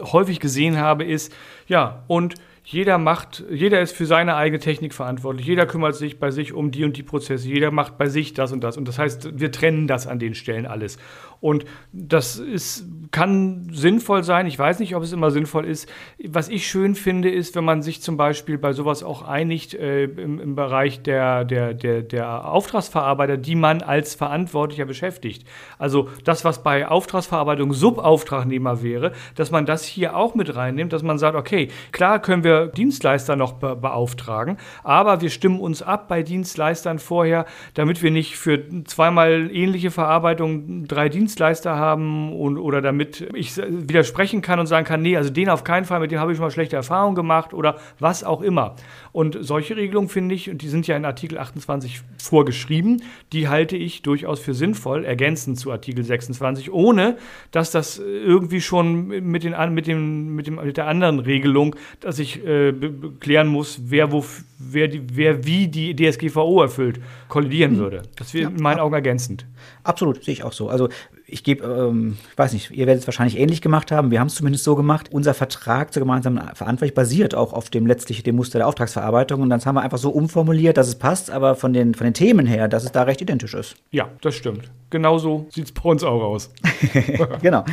häufig 0.01 0.39
gesehen 0.39 0.77
habe, 0.77 1.03
ist, 1.03 1.33
ja, 1.67 2.03
und 2.07 2.35
jeder 2.67 2.97
macht, 2.97 3.43
jeder 3.51 3.79
ist 3.79 3.95
für 3.95 4.07
seine 4.07 4.35
eigene 4.35 4.59
Technik 4.59 4.93
verantwortlich, 4.93 5.45
jeder 5.45 5.67
kümmert 5.67 5.95
sich 5.95 6.19
bei 6.19 6.31
sich 6.31 6.51
um 6.51 6.71
die 6.71 6.83
und 6.83 6.97
die 6.97 7.03
Prozesse, 7.03 7.47
jeder 7.47 7.69
macht 7.69 7.99
bei 7.99 8.07
sich 8.07 8.33
das 8.33 8.51
und 8.51 8.63
das. 8.63 8.75
Und 8.75 8.87
das 8.87 8.97
heißt, 8.97 9.39
wir 9.39 9.51
trennen 9.51 9.85
das 9.87 10.07
an 10.07 10.17
den 10.17 10.33
Stellen 10.33 10.65
alles. 10.65 10.97
Und 11.41 11.65
das 11.91 12.37
ist, 12.37 12.85
kann 13.11 13.69
sinnvoll 13.71 14.23
sein. 14.23 14.47
Ich 14.47 14.57
weiß 14.57 14.79
nicht, 14.79 14.95
ob 14.95 15.03
es 15.03 15.11
immer 15.11 15.31
sinnvoll 15.31 15.65
ist. 15.65 15.89
Was 16.27 16.49
ich 16.49 16.67
schön 16.67 16.95
finde, 16.95 17.29
ist, 17.29 17.55
wenn 17.55 17.63
man 17.63 17.81
sich 17.81 18.01
zum 18.01 18.17
Beispiel 18.17 18.57
bei 18.57 18.73
sowas 18.73 19.03
auch 19.03 19.21
einigt 19.21 19.73
äh, 19.73 20.05
im, 20.05 20.39
im, 20.39 20.55
Bereich 20.55 21.01
der, 21.03 21.45
der, 21.45 21.73
der, 21.73 22.01
der 22.01 22.47
Auftragsverarbeiter, 22.49 23.37
die 23.37 23.55
man 23.55 23.81
als 23.81 24.15
Verantwortlicher 24.15 24.85
beschäftigt. 24.85 25.47
Also 25.77 26.09
das, 26.23 26.45
was 26.45 26.63
bei 26.63 26.87
Auftragsverarbeitung 26.87 27.73
Subauftragnehmer 27.73 28.81
wäre, 28.81 29.11
dass 29.35 29.51
man 29.51 29.65
das 29.65 29.85
hier 29.85 30.15
auch 30.15 30.35
mit 30.35 30.55
reinnimmt, 30.55 30.93
dass 30.93 31.03
man 31.03 31.17
sagt, 31.17 31.35
okay, 31.35 31.69
klar 31.91 32.19
können 32.19 32.43
wir 32.43 32.67
Dienstleister 32.67 33.35
noch 33.35 33.53
be 33.53 33.75
beauftragen, 33.75 34.57
aber 34.83 35.21
wir 35.21 35.29
stimmen 35.29 35.59
uns 35.59 35.81
ab 35.81 36.07
bei 36.07 36.23
Dienstleistern 36.23 36.99
vorher, 36.99 37.45
damit 37.73 38.01
wir 38.01 38.11
nicht 38.11 38.37
für 38.37 38.63
zweimal 38.85 39.49
ähnliche 39.51 39.91
Verarbeitung 39.91 40.87
drei 40.87 41.09
Dienstleister 41.09 41.24
Dienstleister 41.25 41.75
haben 41.75 42.33
und, 42.33 42.59
oder 42.59 42.81
damit 42.81 43.27
ich 43.33 43.57
widersprechen 43.57 44.43
kann 44.43 44.59
und 44.59 44.67
sagen 44.67 44.85
kann, 44.85 45.01
nee, 45.01 45.17
also 45.17 45.31
den 45.31 45.49
auf 45.49 45.63
keinen 45.63 45.85
Fall, 45.85 45.99
mit 45.99 46.11
dem 46.11 46.19
habe 46.19 46.31
ich 46.31 46.37
schon 46.37 46.45
mal 46.45 46.51
schlechte 46.51 46.75
Erfahrungen 46.75 47.15
gemacht 47.15 47.51
oder 47.51 47.77
was 47.97 48.23
auch 48.23 48.43
immer. 48.43 48.75
Und 49.11 49.37
solche 49.41 49.75
Regelungen 49.75 50.07
finde 50.07 50.35
ich, 50.35 50.51
und 50.51 50.61
die 50.61 50.67
sind 50.67 50.85
ja 50.85 50.95
in 50.95 51.03
Artikel 51.03 51.39
28 51.39 52.01
vorgeschrieben, 52.21 53.01
die 53.33 53.47
halte 53.47 53.75
ich 53.75 54.03
durchaus 54.03 54.39
für 54.39 54.53
sinnvoll, 54.53 55.03
ergänzend 55.03 55.57
zu 55.57 55.71
Artikel 55.71 56.03
26, 56.03 56.71
ohne 56.71 57.17
dass 57.49 57.71
das 57.71 57.97
irgendwie 57.97 58.61
schon 58.61 59.07
mit, 59.07 59.43
den, 59.43 59.55
mit, 59.73 59.87
dem, 59.87 60.35
mit, 60.35 60.45
dem, 60.45 60.55
mit 60.55 60.77
der 60.77 60.87
anderen 60.87 61.17
Regelung, 61.17 61.75
dass 62.01 62.19
ich 62.19 62.45
äh, 62.45 62.71
klären 63.19 63.47
muss, 63.47 63.79
wer, 63.85 64.11
wo, 64.11 64.23
wer, 64.59 64.87
die, 64.87 65.01
wer 65.11 65.43
wie 65.45 65.67
die 65.67 65.95
DSGVO 65.95 66.61
erfüllt, 66.61 66.99
kollidieren 67.29 67.71
hm. 67.71 67.79
würde. 67.79 68.03
Das 68.15 68.35
wäre 68.35 68.43
ja, 68.43 68.49
in 68.49 68.61
meinen 68.61 68.79
Augen 68.79 68.93
ergänzend. 68.93 69.47
Absolut, 69.83 70.23
sehe 70.23 70.33
ich 70.33 70.43
auch 70.43 70.53
so. 70.53 70.69
Also 70.69 70.89
ich 71.27 71.43
gebe, 71.43 71.65
ähm, 71.65 72.17
ich 72.31 72.37
weiß 72.37 72.53
nicht, 72.53 72.71
ihr 72.71 72.85
werdet 72.85 73.01
es 73.01 73.07
wahrscheinlich 73.07 73.39
ähnlich 73.39 73.61
gemacht 73.61 73.91
haben. 73.91 74.11
Wir 74.11 74.19
haben 74.19 74.27
es 74.27 74.35
zumindest 74.35 74.63
so 74.63 74.75
gemacht. 74.75 75.09
Unser 75.11 75.33
Vertrag 75.33 75.91
zur 75.91 76.01
gemeinsamen 76.01 76.41
Verantwortung 76.53 76.95
basiert 76.95 77.33
auch 77.33 77.53
auf 77.53 77.69
dem 77.69 77.87
letztlich 77.87 78.21
dem 78.23 78.35
Muster 78.35 78.59
der 78.59 78.67
Auftragsverarbeitung. 78.67 79.41
Und 79.41 79.49
das 79.49 79.65
haben 79.65 79.75
wir 79.75 79.81
einfach 79.81 79.97
so 79.97 80.11
umformuliert, 80.11 80.77
dass 80.77 80.87
es 80.87 80.95
passt, 80.95 81.31
aber 81.31 81.55
von 81.55 81.73
den, 81.73 81.95
von 81.95 82.05
den 82.05 82.13
Themen 82.13 82.45
her, 82.45 82.67
dass 82.67 82.83
es 82.83 82.91
da 82.91 83.03
recht 83.03 83.21
identisch 83.21 83.55
ist. 83.55 83.75
Ja, 83.91 84.09
das 84.21 84.35
stimmt. 84.35 84.69
Genauso 84.91 85.47
sieht 85.49 85.65
es 85.65 85.71
bei 85.71 85.89
uns 85.89 86.03
auch 86.03 86.21
aus. 86.21 86.51
genau. 87.41 87.65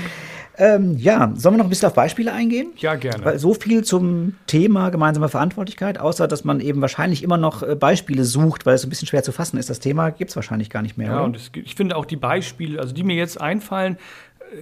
Ähm, 0.59 0.97
ja, 0.99 1.33
sollen 1.35 1.55
wir 1.55 1.59
noch 1.59 1.65
ein 1.65 1.71
bisschen 1.71 1.88
auf 1.88 1.95
Beispiele 1.95 2.33
eingehen? 2.33 2.73
Ja, 2.77 2.95
gerne. 2.95 3.25
Weil 3.25 3.38
so 3.38 3.55
viel 3.55 3.85
zum 3.85 4.35
Thema 4.47 4.91
gemeinsame 4.91 5.29
Verantwortlichkeit, 5.29 5.99
außer 5.99 6.29
dass 6.29 6.45
man 6.45 6.61
eben 6.61 6.81
wahrscheinlich 6.81 7.23
immer 7.23 7.38
noch 7.38 7.62
äh, 7.62 7.75
Beispiele 7.75 8.25
sucht, 8.25 8.67
weil 8.67 8.75
es 8.75 8.85
ein 8.85 8.91
bisschen 8.91 9.09
schwer 9.09 9.23
zu 9.23 9.33
fassen 9.33 9.57
ist. 9.57 9.71
Das 9.71 9.81
Thema 9.81 10.11
gibt 10.11 10.31
es 10.31 10.37
wahrscheinlich 10.37 10.69
gar 10.69 10.83
nicht 10.83 10.99
mehr. 10.99 11.09
Ja, 11.09 11.15
oder? 11.17 11.25
und 11.25 11.37
es, 11.37 11.51
ich 11.55 11.75
finde 11.75 11.97
auch 11.97 12.05
die 12.05 12.17
Beispiele, 12.17 12.79
also 12.79 12.95
die 12.95 13.03
mir 13.03 13.17
jetzt 13.17 13.41
einfallen, 13.41 13.97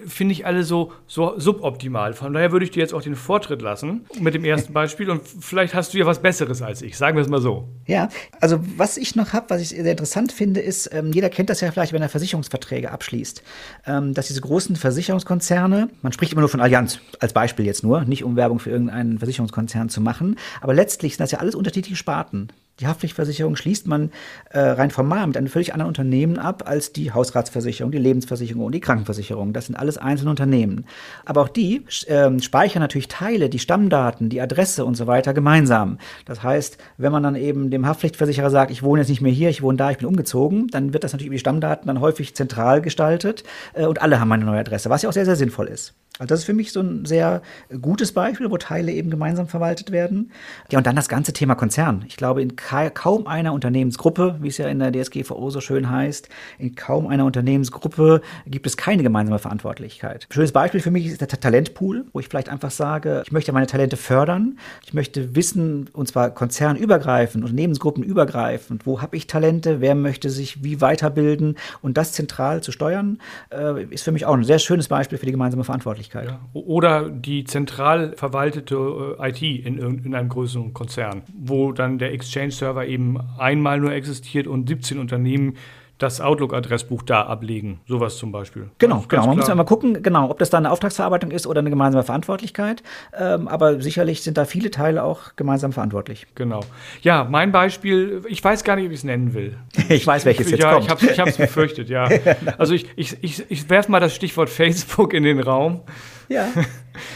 finde 0.07 0.33
ich 0.33 0.46
alle 0.46 0.62
so, 0.64 0.92
so 1.07 1.38
suboptimal. 1.38 2.12
Von 2.12 2.33
daher 2.33 2.53
würde 2.53 2.64
ich 2.64 2.70
dir 2.70 2.81
jetzt 2.81 2.94
auch 2.94 3.03
den 3.03 3.16
Vortritt 3.16 3.62
lassen 3.62 4.07
mit 4.18 4.35
dem 4.35 4.44
ersten 4.44 4.72
Beispiel 4.72 5.11
und 5.11 5.22
vielleicht 5.26 5.74
hast 5.74 5.94
du 5.94 5.98
ja 5.98 6.07
was 6.07 6.20
Besseres 6.20 6.62
als 6.62 6.83
ich. 6.83 6.96
Sagen 6.96 7.16
wir 7.16 7.22
es 7.22 7.29
mal 7.29 7.40
so. 7.40 7.68
Ja, 7.87 8.09
also 8.40 8.61
was 8.76 8.96
ich 8.96 9.16
noch 9.16 9.33
habe, 9.33 9.50
was 9.50 9.61
ich 9.61 9.70
sehr 9.70 9.90
interessant 9.90 10.33
finde, 10.33 10.61
ist, 10.61 10.90
ähm, 10.92 11.12
jeder 11.12 11.29
kennt 11.29 11.50
das 11.50 11.61
ja 11.61 11.70
vielleicht, 11.70 11.92
wenn 11.92 12.03
er 12.03 12.09
Versicherungsverträge 12.09 12.90
abschließt, 12.90 13.42
ähm, 13.87 14.14
dass 14.14 14.29
diese 14.29 14.40
großen 14.40 14.76
Versicherungskonzerne, 14.76 15.90
man 16.03 16.12
spricht 16.12 16.33
immer 16.33 16.40
nur 16.40 16.48
von 16.48 16.61
Allianz 16.61 17.00
als 17.18 17.33
Beispiel 17.33 17.66
jetzt 17.66 17.83
nur, 17.83 18.05
nicht 18.05 18.24
um 18.24 18.37
Werbung 18.37 18.59
für 18.59 18.70
irgendeinen 18.70 19.18
Versicherungskonzern 19.18 19.88
zu 19.88 20.00
machen, 20.00 20.37
aber 20.61 20.74
letztlich 20.74 21.14
sind 21.14 21.20
das 21.20 21.33
ja 21.33 21.38
alles 21.38 21.55
unterschiedliche 21.55 21.96
Sparten. 21.96 22.48
Die 22.80 22.86
Haftpflichtversicherung 22.86 23.56
schließt 23.56 23.86
man 23.86 24.10
äh, 24.50 24.58
rein 24.58 24.90
formal 24.90 25.26
mit 25.26 25.36
einem 25.36 25.48
völlig 25.48 25.74
anderen 25.74 25.88
Unternehmen 25.88 26.38
ab 26.38 26.64
als 26.66 26.92
die 26.92 27.12
Hausratsversicherung, 27.12 27.92
die 27.92 27.98
Lebensversicherung 27.98 28.64
und 28.64 28.74
die 28.74 28.80
Krankenversicherung. 28.80 29.52
Das 29.52 29.66
sind 29.66 29.74
alles 29.76 29.98
einzelne 29.98 30.30
Unternehmen. 30.30 30.86
Aber 31.26 31.42
auch 31.42 31.48
die 31.48 31.84
äh, 32.06 32.40
speichern 32.40 32.80
natürlich 32.80 33.08
Teile, 33.08 33.50
die 33.50 33.58
Stammdaten, 33.58 34.30
die 34.30 34.40
Adresse 34.40 34.86
und 34.86 34.94
so 34.94 35.06
weiter 35.06 35.34
gemeinsam. 35.34 35.98
Das 36.24 36.42
heißt, 36.42 36.78
wenn 36.96 37.12
man 37.12 37.22
dann 37.22 37.36
eben 37.36 37.70
dem 37.70 37.86
Haftpflichtversicherer 37.86 38.50
sagt, 38.50 38.70
ich 38.70 38.82
wohne 38.82 39.02
jetzt 39.02 39.10
nicht 39.10 39.20
mehr 39.20 39.32
hier, 39.32 39.50
ich 39.50 39.62
wohne 39.62 39.76
da, 39.76 39.90
ich 39.90 39.98
bin 39.98 40.06
umgezogen, 40.06 40.68
dann 40.68 40.94
wird 40.94 41.04
das 41.04 41.12
natürlich 41.12 41.26
über 41.26 41.34
die 41.34 41.40
Stammdaten 41.40 41.86
dann 41.86 42.00
häufig 42.00 42.34
zentral 42.34 42.80
gestaltet 42.80 43.44
äh, 43.74 43.84
und 43.84 44.00
alle 44.00 44.20
haben 44.20 44.32
eine 44.32 44.44
neue 44.46 44.60
Adresse, 44.60 44.88
was 44.88 45.02
ja 45.02 45.10
auch 45.10 45.14
sehr, 45.14 45.26
sehr 45.26 45.36
sinnvoll 45.36 45.68
ist. 45.68 45.94
Also 46.20 46.28
das 46.28 46.40
ist 46.40 46.44
für 46.44 46.52
mich 46.52 46.70
so 46.70 46.80
ein 46.80 47.06
sehr 47.06 47.40
gutes 47.80 48.12
Beispiel, 48.12 48.50
wo 48.50 48.58
Teile 48.58 48.92
eben 48.92 49.08
gemeinsam 49.08 49.48
verwaltet 49.48 49.90
werden. 49.90 50.30
Ja, 50.70 50.76
und 50.76 50.86
dann 50.86 50.94
das 50.94 51.08
ganze 51.08 51.32
Thema 51.32 51.54
Konzern. 51.54 52.04
Ich 52.08 52.18
glaube, 52.18 52.42
in 52.42 52.56
kaum 52.94 53.26
einer 53.26 53.52
Unternehmensgruppe, 53.52 54.37
wie 54.40 54.48
es 54.48 54.59
ja 54.59 54.68
in 54.68 54.78
der 54.78 54.92
DSGVO 54.92 55.50
so 55.50 55.61
schön 55.61 55.90
heißt, 55.90 56.28
in 56.59 56.74
kaum 56.74 57.06
einer 57.06 57.24
Unternehmensgruppe 57.24 58.20
gibt 58.46 58.66
es 58.66 58.76
keine 58.76 59.02
gemeinsame 59.02 59.38
Verantwortlichkeit. 59.38 60.26
Ein 60.30 60.33
schönes 60.33 60.52
Beispiel 60.52 60.80
für 60.80 60.90
mich 60.90 61.06
ist 61.06 61.20
der 61.20 61.28
Talentpool, 61.28 62.06
wo 62.12 62.20
ich 62.20 62.28
vielleicht 62.28 62.48
einfach 62.48 62.70
sage, 62.70 63.22
ich 63.24 63.33
möchte 63.33 63.52
meine 63.52 63.66
Talente 63.66 63.96
fördern. 63.96 64.59
Ich 64.85 64.94
möchte 64.94 65.35
wissen, 65.35 65.88
und 65.92 66.09
zwar 66.09 66.30
konzernübergreifend, 66.30 67.44
unternehmensgruppenübergreifend, 67.44 68.87
wo 68.87 69.02
habe 69.02 69.16
ich 69.16 69.26
Talente, 69.26 69.80
wer 69.80 69.94
möchte 69.94 70.30
sich 70.30 70.62
wie 70.62 70.80
weiterbilden 70.80 71.56
und 71.83 71.96
das 71.96 72.12
zentral 72.12 72.62
zu 72.62 72.72
steuern, 72.72 73.18
äh, 73.50 73.85
ist 73.85 74.04
für 74.04 74.12
mich 74.12 74.26
auch 74.26 74.35
ein 74.35 74.44
sehr 74.44 74.59
schönes 74.59 74.88
Beispiel 74.88 75.18
für 75.18 75.26
die 75.26 75.33
gemeinsame 75.33 75.64
Verantwortlichkeit. 75.64 76.28
Ja. 76.28 76.40
Oder 76.52 77.09
die 77.09 77.44
zentral 77.44 78.14
verwaltete 78.16 79.16
äh, 79.18 79.28
IT 79.28 79.42
in, 79.42 79.78
in 80.04 80.14
einem 80.14 80.28
größeren 80.28 80.72
Konzern, 80.72 81.22
wo 81.33 81.72
dann 81.72 81.98
der 81.98 82.12
Exchange-Server 82.61 82.87
eben 82.87 83.18
einmal 83.38 83.81
nur 83.81 83.92
existiert 83.92 84.46
und 84.46 84.68
17 84.68 84.99
Unternehmen 84.99 85.57
das 85.99 86.23
Outlook-Adressbuch 86.23 87.03
da 87.03 87.25
ablegen. 87.25 87.81
Sowas 87.87 88.16
zum 88.16 88.33
Beispiel. 88.33 88.70
Genau, 88.79 89.05
genau. 89.07 89.27
Man 89.27 89.37
muss 89.37 89.49
ja 89.49 89.55
mal 89.55 89.64
gucken, 89.64 90.03
genau, 90.03 90.31
ob 90.31 90.38
das 90.38 90.49
dann 90.49 90.64
eine 90.64 90.73
Auftragsverarbeitung 90.73 91.31
ist 91.31 91.46
oder 91.46 91.59
eine 91.59 91.68
gemeinsame 91.68 92.05
Verantwortlichkeit. 92.05 92.83
Ähm, 93.14 93.49
aber 93.49 93.83
sicherlich 93.83 94.23
sind 94.23 94.38
da 94.38 94.46
viele 94.46 94.70
Teile 94.70 95.03
auch 95.03 95.37
gemeinsam 95.37 95.75
verantwortlich. 95.75 96.27
Genau. 96.37 96.61
Ja, 97.03 97.25
mein 97.25 97.53
Beispiel, 97.53 98.23
ich 98.29 98.42
weiß 98.42 98.64
gar 98.64 98.77
nicht, 98.77 98.88
wie 98.88 98.94
ich 98.94 99.01
es 99.01 99.05
nennen 99.05 99.35
will. 99.35 99.59
ich 99.90 100.07
weiß, 100.07 100.25
welches 100.25 100.51
jetzt 100.51 100.61
ja, 100.62 100.73
kommt. 100.73 100.88
Ja, 100.88 101.11
ich 101.11 101.20
habe 101.20 101.29
es 101.29 101.37
befürchtet, 101.37 101.90
ja. 101.90 102.09
Also 102.57 102.73
ich, 102.73 102.87
ich, 102.96 103.23
ich, 103.23 103.51
ich 103.51 103.68
werfe 103.68 103.90
mal 103.90 104.01
das 104.01 104.14
Stichwort 104.14 104.49
Facebook 104.51 105.12
in 105.12 105.25
den 105.25 105.38
Raum. 105.38 105.83
Ja. 106.30 106.48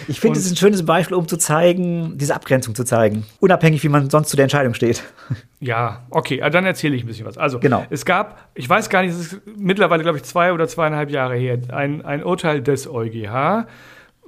Ich 0.09 0.21
finde, 0.21 0.39
es 0.39 0.47
ist 0.47 0.53
ein 0.53 0.57
schönes 0.57 0.87
Beispiel, 0.87 1.15
um 1.17 1.29
zu 1.29 1.37
zeigen, 1.37 2.17
diese 2.17 2.35
Abgrenzung 2.35 2.75
zu 2.75 2.85
zeigen. 2.85 3.27
Unabhängig, 3.41 3.83
wie 3.85 3.89
man 3.89 4.09
sonst 4.09 4.31
zu 4.31 4.37
der 4.37 4.45
Entscheidung 4.45 4.75
steht. 4.75 5.03
Ja, 5.61 6.05
okay, 6.11 6.43
ah, 6.43 6.51
dann 6.51 6.67
erzähle 6.67 6.95
ich 6.95 7.05
ein 7.05 7.07
bisschen 7.07 7.25
was. 7.25 7.39
Also, 7.39 7.59
genau. 7.59 7.87
es 7.89 8.05
gab, 8.05 8.51
ich 8.55 8.69
weiß 8.69 8.91
gar 8.91 9.01
nicht, 9.01 9.13
es 9.13 9.33
ist 9.33 9.41
mittlerweile, 9.57 10.03
glaube 10.03 10.19
ich, 10.19 10.25
zwei 10.25 10.53
oder 10.53 10.69
zweieinhalb 10.69 11.11
Jahre 11.11 11.37
her, 11.37 11.59
ein, 11.69 12.05
ein 12.05 12.23
Urteil 12.23 12.61
des 12.61 12.87
EuGH, 12.87 13.67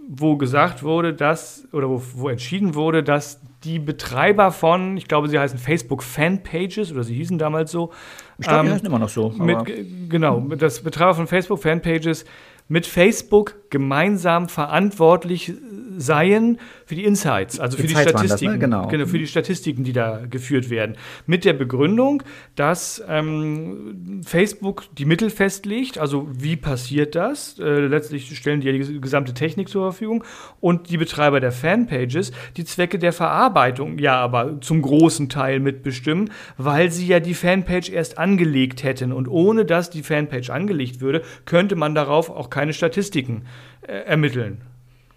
wo 0.08 0.38
gesagt 0.38 0.82
wurde, 0.82 1.12
dass, 1.12 1.68
oder 1.72 1.90
wo, 1.90 2.02
wo 2.14 2.30
entschieden 2.30 2.74
wurde, 2.74 3.02
dass 3.02 3.40
die 3.64 3.78
Betreiber 3.78 4.50
von, 4.50 4.96
ich 4.96 5.08
glaube, 5.08 5.28
sie 5.28 5.38
heißen 5.38 5.58
Facebook 5.58 6.02
Fanpages 6.02 6.90
oder 6.90 7.04
sie 7.04 7.14
hießen 7.14 7.36
damals 7.36 7.70
so. 7.70 7.92
Ich 8.38 8.46
glaube, 8.46 8.60
ähm, 8.60 8.66
die 8.66 8.72
heißen 8.72 8.86
immer 8.86 8.98
noch 8.98 9.10
so. 9.10 9.28
Mit, 9.30 9.58
genau, 10.08 10.40
das 10.40 10.80
Betreiber 10.80 11.14
von 11.14 11.26
Facebook 11.26 11.60
Fanpages 11.62 12.24
mit 12.68 12.86
Facebook 12.86 13.54
gemeinsam 13.76 14.48
verantwortlich 14.48 15.52
seien 15.98 16.58
für 16.84 16.94
die 16.94 17.04
Insights, 17.04 17.58
also 17.58 17.76
für 17.76 17.86
die 17.86 17.94
Statistiken, 17.94 18.28
das, 18.28 18.42
ne? 18.42 18.58
genau. 18.58 18.86
genau. 18.88 19.06
für 19.06 19.18
die 19.18 19.26
Statistiken, 19.26 19.84
die 19.84 19.92
da 19.92 20.22
geführt 20.28 20.70
werden, 20.70 20.96
mit 21.26 21.44
der 21.44 21.52
Begründung, 21.52 22.22
dass 22.54 23.02
ähm, 23.08 24.22
Facebook 24.24 24.84
die 24.96 25.04
Mittel 25.04 25.30
festlegt, 25.30 25.98
also 25.98 26.28
wie 26.32 26.56
passiert 26.56 27.14
das? 27.14 27.58
Äh, 27.58 27.86
letztlich 27.86 28.36
stellen 28.36 28.60
die 28.60 28.68
ja 28.68 28.72
die 28.72 29.00
gesamte 29.00 29.34
Technik 29.34 29.68
zur 29.68 29.90
Verfügung 29.90 30.24
und 30.60 30.90
die 30.90 30.96
Betreiber 30.96 31.40
der 31.40 31.52
Fanpages 31.52 32.32
die 32.56 32.64
Zwecke 32.64 32.98
der 32.98 33.12
Verarbeitung 33.12 33.98
ja 33.98 34.16
aber 34.16 34.60
zum 34.60 34.82
großen 34.82 35.28
Teil 35.28 35.60
mitbestimmen, 35.60 36.30
weil 36.56 36.90
sie 36.90 37.06
ja 37.06 37.20
die 37.20 37.34
Fanpage 37.34 37.90
erst 37.90 38.18
angelegt 38.18 38.82
hätten 38.82 39.12
und 39.12 39.28
ohne 39.28 39.64
dass 39.64 39.90
die 39.90 40.02
Fanpage 40.02 40.50
angelegt 40.50 41.00
würde, 41.00 41.22
könnte 41.44 41.76
man 41.76 41.94
darauf 41.94 42.30
auch 42.30 42.50
keine 42.50 42.72
Statistiken 42.72 43.42
äh, 43.82 43.92
ermitteln. 43.92 44.62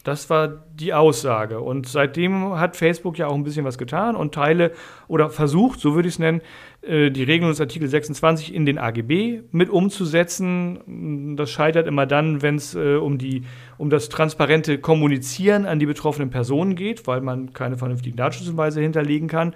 Das 0.04 0.30
war 0.30 0.64
die 0.74 0.94
Aussage. 0.94 1.60
Und 1.60 1.88
seitdem 1.88 2.58
hat 2.58 2.78
Facebook 2.78 3.18
ja 3.18 3.28
auch 3.28 3.36
ein 3.36 3.44
bisschen 3.44 3.66
was 3.66 3.78
getan 3.78 4.16
und 4.16 4.34
Teile 4.34 4.72
oder 5.08 5.30
versucht, 5.30 5.80
so 5.80 5.94
würde 5.94 6.08
ich 6.08 6.16
es 6.16 6.20
nennen, 6.20 6.42
äh, 6.82 7.12
die 7.12 7.24
Regeln 7.24 7.50
des 7.50 7.60
Artikel 7.60 7.88
26 7.88 8.54
in 8.54 8.66
den 8.66 8.78
AGB 8.78 9.42
mit 9.52 9.70
umzusetzen. 9.70 11.36
Das 11.36 11.52
scheitert 11.52 11.86
immer 11.86 12.06
dann, 12.06 12.42
wenn 12.42 12.56
es 12.56 12.76
äh, 12.76 12.96
um, 12.96 13.18
um 13.78 13.90
das 13.90 14.08
transparente 14.08 14.80
Kommunizieren 14.80 15.66
an 15.66 15.80
die 15.80 15.86
betroffenen 15.86 16.30
Personen 16.30 16.76
geht, 16.76 17.06
weil 17.06 17.20
man 17.20 17.52
keine 17.52 17.78
vernünftigen 17.78 18.16
Datenschutzhinweise 18.16 18.82
hinterlegen 18.82 19.28
kann. 19.28 19.54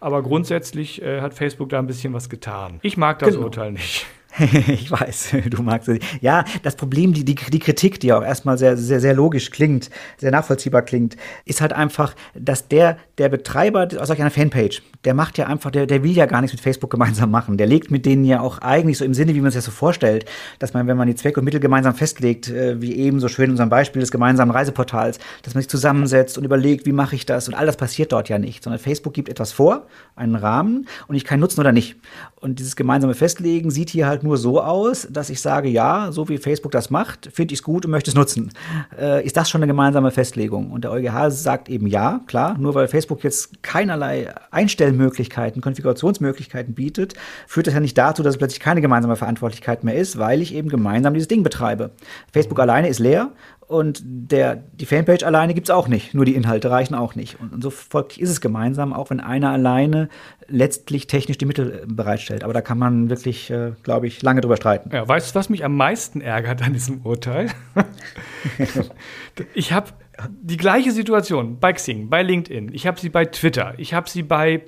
Aber 0.00 0.22
grundsätzlich 0.22 1.00
äh, 1.02 1.20
hat 1.20 1.34
Facebook 1.34 1.68
da 1.68 1.78
ein 1.78 1.86
bisschen 1.86 2.12
was 2.12 2.28
getan. 2.28 2.80
Ich 2.82 2.96
mag 2.96 3.20
das 3.20 3.30
genau. 3.30 3.44
Urteil 3.44 3.72
nicht. 3.72 4.06
ich 4.66 4.90
weiß, 4.90 5.36
du 5.50 5.62
magst 5.62 5.88
es. 5.88 5.98
Ja, 6.20 6.44
das 6.62 6.74
Problem, 6.76 7.12
die, 7.12 7.24
die, 7.24 7.36
die 7.36 7.58
Kritik, 7.58 8.00
die 8.00 8.12
auch 8.12 8.22
erstmal 8.22 8.58
sehr, 8.58 8.76
sehr, 8.76 9.00
sehr 9.00 9.14
logisch 9.14 9.50
klingt, 9.50 9.90
sehr 10.18 10.32
nachvollziehbar 10.32 10.82
klingt, 10.82 11.16
ist 11.44 11.60
halt 11.60 11.72
einfach, 11.72 12.14
dass 12.34 12.66
der, 12.68 12.96
der 13.18 13.28
Betreiber 13.28 13.88
aus 13.98 14.08
solch 14.08 14.20
einer 14.20 14.30
Fanpage, 14.30 14.82
der 15.04 15.14
macht 15.14 15.38
ja 15.38 15.46
einfach, 15.46 15.70
der, 15.70 15.86
der 15.86 16.02
will 16.02 16.12
ja 16.12 16.26
gar 16.26 16.40
nichts 16.40 16.54
mit 16.54 16.60
Facebook 16.60 16.90
gemeinsam 16.90 17.30
machen. 17.30 17.58
Der 17.58 17.66
legt 17.66 17.90
mit 17.90 18.06
denen 18.06 18.24
ja 18.24 18.40
auch 18.40 18.58
eigentlich 18.58 18.98
so 18.98 19.04
im 19.04 19.14
Sinne, 19.14 19.34
wie 19.34 19.40
man 19.40 19.48
es 19.48 19.54
ja 19.54 19.60
so 19.60 19.70
vorstellt, 19.70 20.24
dass 20.58 20.74
man, 20.74 20.86
wenn 20.88 20.96
man 20.96 21.06
die 21.06 21.14
Zwecke 21.14 21.40
und 21.40 21.44
Mittel 21.44 21.60
gemeinsam 21.60 21.94
festlegt, 21.94 22.48
äh, 22.48 22.80
wie 22.80 22.96
eben 22.96 23.20
so 23.20 23.28
schön 23.28 23.46
in 23.46 23.50
unserem 23.52 23.70
Beispiel 23.70 24.00
des 24.00 24.10
gemeinsamen 24.10 24.50
Reiseportals, 24.50 25.18
dass 25.42 25.54
man 25.54 25.62
sich 25.62 25.68
zusammensetzt 25.68 26.38
und 26.38 26.44
überlegt, 26.44 26.86
wie 26.86 26.92
mache 26.92 27.14
ich 27.14 27.24
das 27.24 27.46
und 27.46 27.54
all 27.54 27.66
das 27.66 27.76
passiert 27.76 28.10
dort 28.10 28.28
ja 28.28 28.38
nicht, 28.38 28.64
sondern 28.64 28.80
Facebook 28.80 29.14
gibt 29.14 29.28
etwas 29.28 29.52
vor, 29.52 29.86
einen 30.16 30.34
Rahmen 30.34 30.88
und 31.06 31.14
ich 31.14 31.24
kann 31.24 31.38
nutzen 31.38 31.60
oder 31.60 31.72
nicht. 31.72 31.96
Und 32.40 32.58
dieses 32.58 32.74
gemeinsame 32.76 33.14
Festlegen 33.14 33.70
sieht 33.70 33.90
hier 33.90 34.06
halt 34.06 34.23
nur 34.24 34.36
so 34.38 34.60
aus, 34.60 35.06
dass 35.08 35.30
ich 35.30 35.40
sage, 35.40 35.68
ja, 35.68 36.10
so 36.10 36.28
wie 36.28 36.38
Facebook 36.38 36.72
das 36.72 36.90
macht, 36.90 37.28
finde 37.32 37.54
ich 37.54 37.60
es 37.60 37.62
gut 37.62 37.84
und 37.84 37.92
möchte 37.92 38.10
es 38.10 38.16
nutzen. 38.16 38.50
Äh, 38.98 39.24
ist 39.24 39.36
das 39.36 39.48
schon 39.48 39.60
eine 39.60 39.68
gemeinsame 39.68 40.10
Festlegung? 40.10 40.72
Und 40.72 40.82
der 40.82 40.90
EuGH 40.90 41.30
sagt 41.30 41.68
eben 41.68 41.86
ja, 41.86 42.20
klar, 42.26 42.56
nur 42.58 42.74
weil 42.74 42.88
Facebook 42.88 43.22
jetzt 43.22 43.62
keinerlei 43.62 44.34
Einstellmöglichkeiten, 44.50 45.62
Konfigurationsmöglichkeiten 45.62 46.74
bietet, 46.74 47.14
führt 47.46 47.68
das 47.68 47.74
ja 47.74 47.80
nicht 47.80 47.96
dazu, 47.96 48.22
dass 48.22 48.34
es 48.34 48.38
plötzlich 48.38 48.60
keine 48.60 48.80
gemeinsame 48.80 49.16
Verantwortlichkeit 49.16 49.84
mehr 49.84 49.94
ist, 49.94 50.18
weil 50.18 50.42
ich 50.42 50.54
eben 50.54 50.68
gemeinsam 50.68 51.14
dieses 51.14 51.28
Ding 51.28 51.42
betreibe. 51.42 51.90
Facebook 52.32 52.58
alleine 52.58 52.88
ist 52.88 52.98
leer 52.98 53.30
und 53.66 54.02
der, 54.04 54.56
die 54.56 54.86
Fanpage 54.86 55.22
alleine 55.22 55.54
gibt 55.54 55.68
es 55.68 55.74
auch 55.74 55.88
nicht. 55.88 56.14
Nur 56.14 56.24
die 56.24 56.34
Inhalte 56.34 56.70
reichen 56.70 56.94
auch 56.94 57.14
nicht. 57.14 57.40
Und, 57.40 57.52
und 57.52 57.62
so 57.62 57.70
folglich 57.70 58.20
ist 58.20 58.30
es 58.30 58.40
gemeinsam, 58.40 58.92
auch 58.92 59.10
wenn 59.10 59.20
einer 59.20 59.50
alleine 59.50 60.08
letztlich 60.48 61.06
technisch 61.06 61.38
die 61.38 61.46
Mittel 61.46 61.82
äh, 61.82 61.86
bereitstellt. 61.86 62.44
Aber 62.44 62.52
da 62.52 62.60
kann 62.60 62.78
man 62.78 63.10
wirklich, 63.10 63.50
äh, 63.50 63.72
glaube 63.82 64.06
ich, 64.06 64.22
lange 64.22 64.40
drüber 64.40 64.56
streiten. 64.56 64.90
Ja, 64.92 65.06
weißt 65.08 65.30
du, 65.30 65.38
was 65.38 65.48
mich 65.48 65.64
am 65.64 65.76
meisten 65.76 66.20
ärgert 66.20 66.62
an 66.62 66.72
diesem 66.72 67.02
Urteil? 67.02 67.50
ich 69.54 69.72
habe 69.72 69.90
die 70.30 70.56
gleiche 70.56 70.92
Situation 70.92 71.58
bei 71.58 71.72
Xing, 71.72 72.08
bei 72.08 72.22
LinkedIn, 72.22 72.72
ich 72.72 72.86
habe 72.86 73.00
sie 73.00 73.08
bei 73.08 73.24
Twitter, 73.24 73.74
ich 73.78 73.94
habe 73.94 74.08
sie 74.08 74.22
bei 74.22 74.62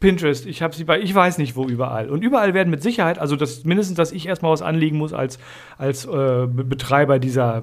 Pinterest, 0.00 0.46
ich 0.46 0.62
habe 0.62 0.74
sie 0.74 0.84
bei, 0.84 0.98
ich 0.98 1.14
weiß 1.14 1.36
nicht 1.36 1.56
wo 1.56 1.66
überall. 1.66 2.08
Und 2.08 2.24
überall 2.24 2.54
werden 2.54 2.70
mit 2.70 2.82
Sicherheit, 2.82 3.18
also 3.18 3.36
das 3.36 3.64
mindestens, 3.64 3.98
dass 3.98 4.12
ich 4.12 4.26
erstmal 4.26 4.50
was 4.50 4.62
anlegen 4.62 4.96
muss 4.96 5.12
als, 5.12 5.38
als 5.76 6.06
äh, 6.06 6.46
Betreiber 6.46 7.18
dieser, 7.18 7.62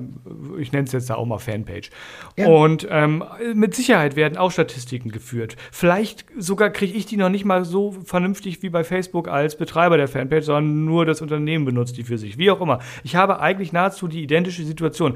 ich 0.59 0.71
nenne 0.71 0.85
es 0.85 0.91
jetzt 0.91 1.09
da 1.09 1.15
auch 1.15 1.25
mal 1.25 1.39
Fanpage. 1.39 1.89
Ja. 2.37 2.47
Und 2.47 2.87
ähm, 2.91 3.23
mit 3.55 3.73
Sicherheit 3.73 4.15
werden 4.15 4.37
auch 4.37 4.51
Statistiken 4.51 5.09
geführt. 5.09 5.55
Vielleicht 5.71 6.25
sogar 6.37 6.69
kriege 6.69 6.95
ich 6.95 7.07
die 7.07 7.17
noch 7.17 7.29
nicht 7.29 7.43
mal 7.43 7.65
so 7.65 7.91
vernünftig 8.05 8.61
wie 8.61 8.69
bei 8.69 8.83
Facebook 8.83 9.27
als 9.27 9.57
Betreiber 9.57 9.97
der 9.97 10.07
Fanpage, 10.07 10.45
sondern 10.45 10.85
nur 10.85 11.07
das 11.07 11.23
Unternehmen 11.23 11.65
benutzt 11.65 11.97
die 11.97 12.03
für 12.03 12.19
sich. 12.19 12.37
Wie 12.37 12.51
auch 12.51 12.61
immer. 12.61 12.79
Ich 13.03 13.15
habe 13.15 13.39
eigentlich 13.39 13.73
nahezu 13.73 14.07
die 14.07 14.21
identische 14.21 14.63
Situation. 14.63 15.15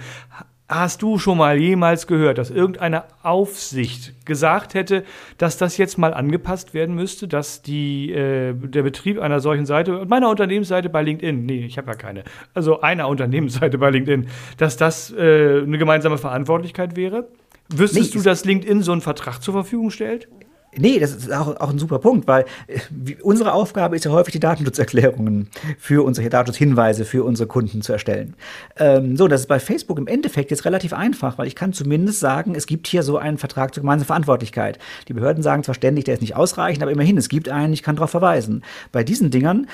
Hast 0.71 1.01
du 1.01 1.17
schon 1.17 1.37
mal 1.37 1.57
jemals 1.57 2.07
gehört, 2.07 2.37
dass 2.37 2.49
irgendeine 2.49 3.03
Aufsicht 3.23 4.25
gesagt 4.25 4.73
hätte, 4.73 5.03
dass 5.37 5.57
das 5.57 5.75
jetzt 5.75 5.97
mal 5.97 6.13
angepasst 6.13 6.73
werden 6.73 6.95
müsste, 6.95 7.27
dass 7.27 7.61
die, 7.61 8.09
äh, 8.13 8.53
der 8.53 8.83
Betrieb 8.83 9.19
einer 9.19 9.41
solchen 9.41 9.65
Seite, 9.65 10.05
meiner 10.07 10.29
Unternehmensseite 10.29 10.87
bei 10.87 11.01
LinkedIn, 11.01 11.45
nee, 11.45 11.65
ich 11.65 11.77
habe 11.77 11.91
ja 11.91 11.95
keine, 11.95 12.23
also 12.53 12.79
einer 12.79 13.09
Unternehmensseite 13.09 13.77
bei 13.77 13.89
LinkedIn, 13.89 14.27
dass 14.55 14.77
das 14.77 15.11
äh, 15.11 15.61
eine 15.61 15.77
gemeinsame 15.77 16.17
Verantwortlichkeit 16.17 16.95
wäre? 16.95 17.27
Wüsstest 17.67 18.13
nee, 18.13 18.19
du, 18.19 18.23
dass 18.23 18.45
LinkedIn 18.45 18.81
so 18.81 18.93
einen 18.93 19.01
Vertrag 19.01 19.41
zur 19.41 19.53
Verfügung 19.53 19.91
stellt? 19.91 20.29
Nee, 20.77 20.99
das 20.99 21.11
ist 21.11 21.33
auch, 21.33 21.59
auch 21.59 21.69
ein 21.69 21.79
super 21.79 21.99
Punkt, 21.99 22.27
weil 22.27 22.45
äh, 22.67 23.15
unsere 23.21 23.51
Aufgabe 23.53 23.95
ist 23.95 24.05
ja 24.05 24.11
häufig, 24.11 24.31
die 24.31 24.39
Datenschutzerklärungen 24.39 25.49
für 25.77 26.05
unsere 26.05 26.29
Datenschutzhinweise 26.29 27.03
für 27.03 27.25
unsere 27.25 27.47
Kunden 27.47 27.81
zu 27.81 27.91
erstellen. 27.91 28.35
Ähm, 28.77 29.17
so, 29.17 29.27
das 29.27 29.41
ist 29.41 29.47
bei 29.47 29.59
Facebook 29.59 29.97
im 29.99 30.07
Endeffekt 30.07 30.49
jetzt 30.49 30.63
relativ 30.63 30.93
einfach, 30.93 31.37
weil 31.37 31.47
ich 31.47 31.55
kann 31.55 31.73
zumindest 31.73 32.21
sagen, 32.21 32.55
es 32.55 32.67
gibt 32.67 32.87
hier 32.87 33.03
so 33.03 33.17
einen 33.17 33.37
Vertrag 33.37 33.73
zur 33.73 33.81
gemeinsamen 33.81 34.07
Verantwortlichkeit. 34.07 34.79
Die 35.09 35.13
Behörden 35.13 35.43
sagen 35.43 35.63
zwar 35.63 35.75
ständig, 35.75 36.05
der 36.05 36.13
ist 36.13 36.21
nicht 36.21 36.37
ausreichend, 36.37 36.83
aber 36.83 36.91
immerhin, 36.91 37.17
es 37.17 37.27
gibt 37.27 37.49
einen, 37.49 37.73
ich 37.73 37.83
kann 37.83 37.97
darauf 37.97 38.11
verweisen. 38.11 38.63
Bei 38.93 39.03
diesen 39.03 39.29
Dingern, 39.29 39.67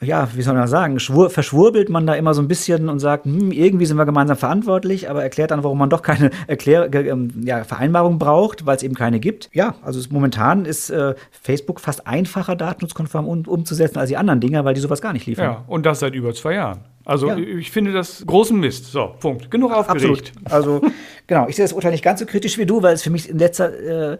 ja, 0.00 0.28
wie 0.34 0.42
soll 0.42 0.54
man 0.54 0.68
sagen, 0.68 0.98
verschwurbelt 0.98 1.90
man 1.90 2.06
da 2.06 2.14
immer 2.14 2.32
so 2.32 2.40
ein 2.40 2.48
bisschen 2.48 2.88
und 2.88 3.00
sagt, 3.00 3.26
hm, 3.26 3.52
irgendwie 3.52 3.84
sind 3.84 3.98
wir 3.98 4.06
gemeinsam 4.06 4.38
verantwortlich, 4.38 5.10
aber 5.10 5.22
erklärt 5.22 5.50
dann, 5.50 5.62
warum 5.62 5.76
man 5.76 5.90
doch 5.90 6.02
keine 6.02 6.30
Erklär 6.46 6.92
ähm, 6.94 7.30
ja, 7.44 7.64
Vereinbarung 7.64 8.18
braucht, 8.18 8.64
weil 8.64 8.76
es 8.76 8.82
eben 8.82 8.94
keine 8.94 9.20
gibt. 9.20 9.50
Ja, 9.52 9.74
also 9.82 10.05
momentan 10.10 10.64
ist 10.64 10.90
äh, 10.90 11.14
Facebook 11.30 11.80
fast 11.80 12.06
einfacher 12.06 12.56
datenschutzkonform 12.56 13.26
um, 13.26 13.42
umzusetzen 13.46 13.98
als 13.98 14.08
die 14.08 14.16
anderen 14.16 14.40
Dinger, 14.40 14.64
weil 14.64 14.74
die 14.74 14.80
sowas 14.80 15.00
gar 15.00 15.12
nicht 15.12 15.26
liefern. 15.26 15.44
Ja, 15.44 15.64
und 15.66 15.86
das 15.86 16.00
seit 16.00 16.14
über 16.14 16.34
zwei 16.34 16.54
Jahren. 16.54 16.80
Also 17.06 17.28
ja. 17.28 17.36
ich 17.36 17.70
finde 17.70 17.92
das 17.92 18.24
großen 18.26 18.58
Mist. 18.58 18.86
So, 18.86 19.14
Punkt. 19.20 19.48
Genug 19.50 19.72
aufgeregt. 19.72 20.32
Absolut. 20.44 20.52
Also 20.52 20.80
genau, 21.26 21.48
ich 21.48 21.56
sehe 21.56 21.64
das 21.64 21.72
Urteil 21.72 21.92
nicht 21.92 22.04
ganz 22.04 22.20
so 22.20 22.26
kritisch 22.26 22.58
wie 22.58 22.66
du, 22.66 22.82
weil 22.82 22.94
es 22.94 23.02
für 23.02 23.10
mich 23.10 23.28
in 23.28 23.38
letzter, 23.38 24.12
äh, 24.12 24.18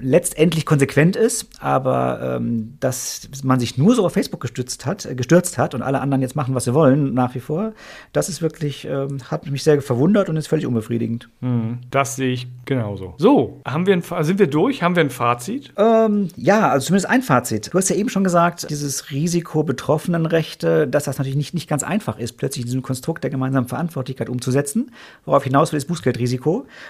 letztendlich 0.00 0.66
konsequent 0.66 1.16
ist. 1.16 1.48
Aber 1.60 2.36
ähm, 2.36 2.76
dass 2.80 3.28
man 3.42 3.60
sich 3.60 3.78
nur 3.78 3.94
so 3.94 4.04
auf 4.04 4.12
Facebook 4.12 4.40
gestützt 4.40 4.86
hat, 4.86 5.06
äh, 5.06 5.14
gestürzt 5.14 5.58
hat 5.58 5.74
und 5.74 5.82
alle 5.82 6.00
anderen 6.00 6.22
jetzt 6.22 6.36
machen, 6.36 6.54
was 6.54 6.64
sie 6.64 6.74
wollen, 6.74 7.14
nach 7.14 7.34
wie 7.34 7.40
vor, 7.40 7.72
das 8.12 8.28
ist 8.28 8.42
wirklich, 8.42 8.86
ähm, 8.86 9.18
hat 9.30 9.50
mich 9.50 9.62
sehr 9.62 9.80
verwundert 9.82 10.28
und 10.28 10.36
ist 10.36 10.46
völlig 10.46 10.66
unbefriedigend. 10.66 11.28
Hm, 11.40 11.78
das 11.90 12.16
sehe 12.16 12.32
ich 12.32 12.46
genauso. 12.64 13.14
So, 13.18 13.60
haben 13.66 13.86
wir 13.86 13.94
ein, 13.94 14.02
sind 14.24 14.38
wir 14.38 14.46
durch? 14.46 14.82
Haben 14.82 14.96
wir 14.96 15.04
ein 15.04 15.10
Fazit? 15.10 15.72
Ähm, 15.76 16.28
ja, 16.36 16.68
also 16.68 16.86
zumindest 16.86 17.08
ein 17.08 17.22
Fazit. 17.22 17.72
Du 17.72 17.78
hast 17.78 17.88
ja 17.88 17.96
eben 17.96 18.08
schon 18.08 18.24
gesagt, 18.24 18.70
dieses 18.70 19.10
Risiko 19.10 19.62
Betroffenenrechte, 19.62 20.86
dass 20.86 21.04
das 21.04 21.18
natürlich 21.18 21.36
nicht, 21.36 21.54
nicht 21.54 21.68
ganz 21.68 21.82
einfach 21.82 22.18
ist, 22.18 22.34
plötzlich 22.34 22.64
diesen 22.64 22.82
Konstrukt 22.82 23.24
der 23.24 23.30
gemeinsamen 23.30 23.68
Verantwortlichkeit 23.68 24.28
umzusetzen. 24.28 24.90
Worauf 25.24 25.44
hinaus 25.44 25.72
will, 25.72 25.78
ist 25.78 25.86
Bußgeldrisiko. 25.86 26.33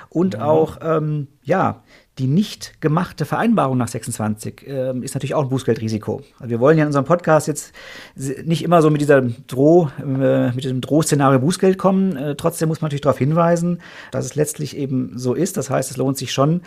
Und 0.08 0.36
mhm. 0.36 0.42
auch, 0.42 0.78
ähm, 0.82 1.28
ja, 1.42 1.82
die 2.18 2.26
nicht 2.28 2.80
gemachte 2.80 3.24
Vereinbarung 3.24 3.76
nach 3.76 3.88
26 3.88 4.66
äh, 4.68 4.96
ist 5.00 5.14
natürlich 5.14 5.34
auch 5.34 5.42
ein 5.42 5.48
Bußgeldrisiko. 5.48 6.22
Also 6.38 6.50
wir 6.50 6.60
wollen 6.60 6.78
ja 6.78 6.84
in 6.84 6.88
unserem 6.88 7.04
Podcast 7.04 7.48
jetzt 7.48 7.72
nicht 8.14 8.62
immer 8.62 8.82
so 8.82 8.90
mit 8.90 9.00
dieser 9.00 9.20
Droh, 9.20 9.90
äh, 9.98 10.52
mit 10.52 10.62
diesem 10.62 10.80
Drohszenario 10.80 11.40
Bußgeld 11.40 11.76
kommen. 11.76 12.16
Äh, 12.16 12.36
trotzdem 12.36 12.68
muss 12.68 12.80
man 12.80 12.86
natürlich 12.86 13.02
darauf 13.02 13.18
hinweisen, 13.18 13.80
dass 14.12 14.24
es 14.24 14.36
letztlich 14.36 14.76
eben 14.76 15.18
so 15.18 15.34
ist. 15.34 15.56
Das 15.56 15.70
heißt, 15.70 15.90
es 15.90 15.96
lohnt 15.96 16.16
sich 16.16 16.32
schon, 16.32 16.62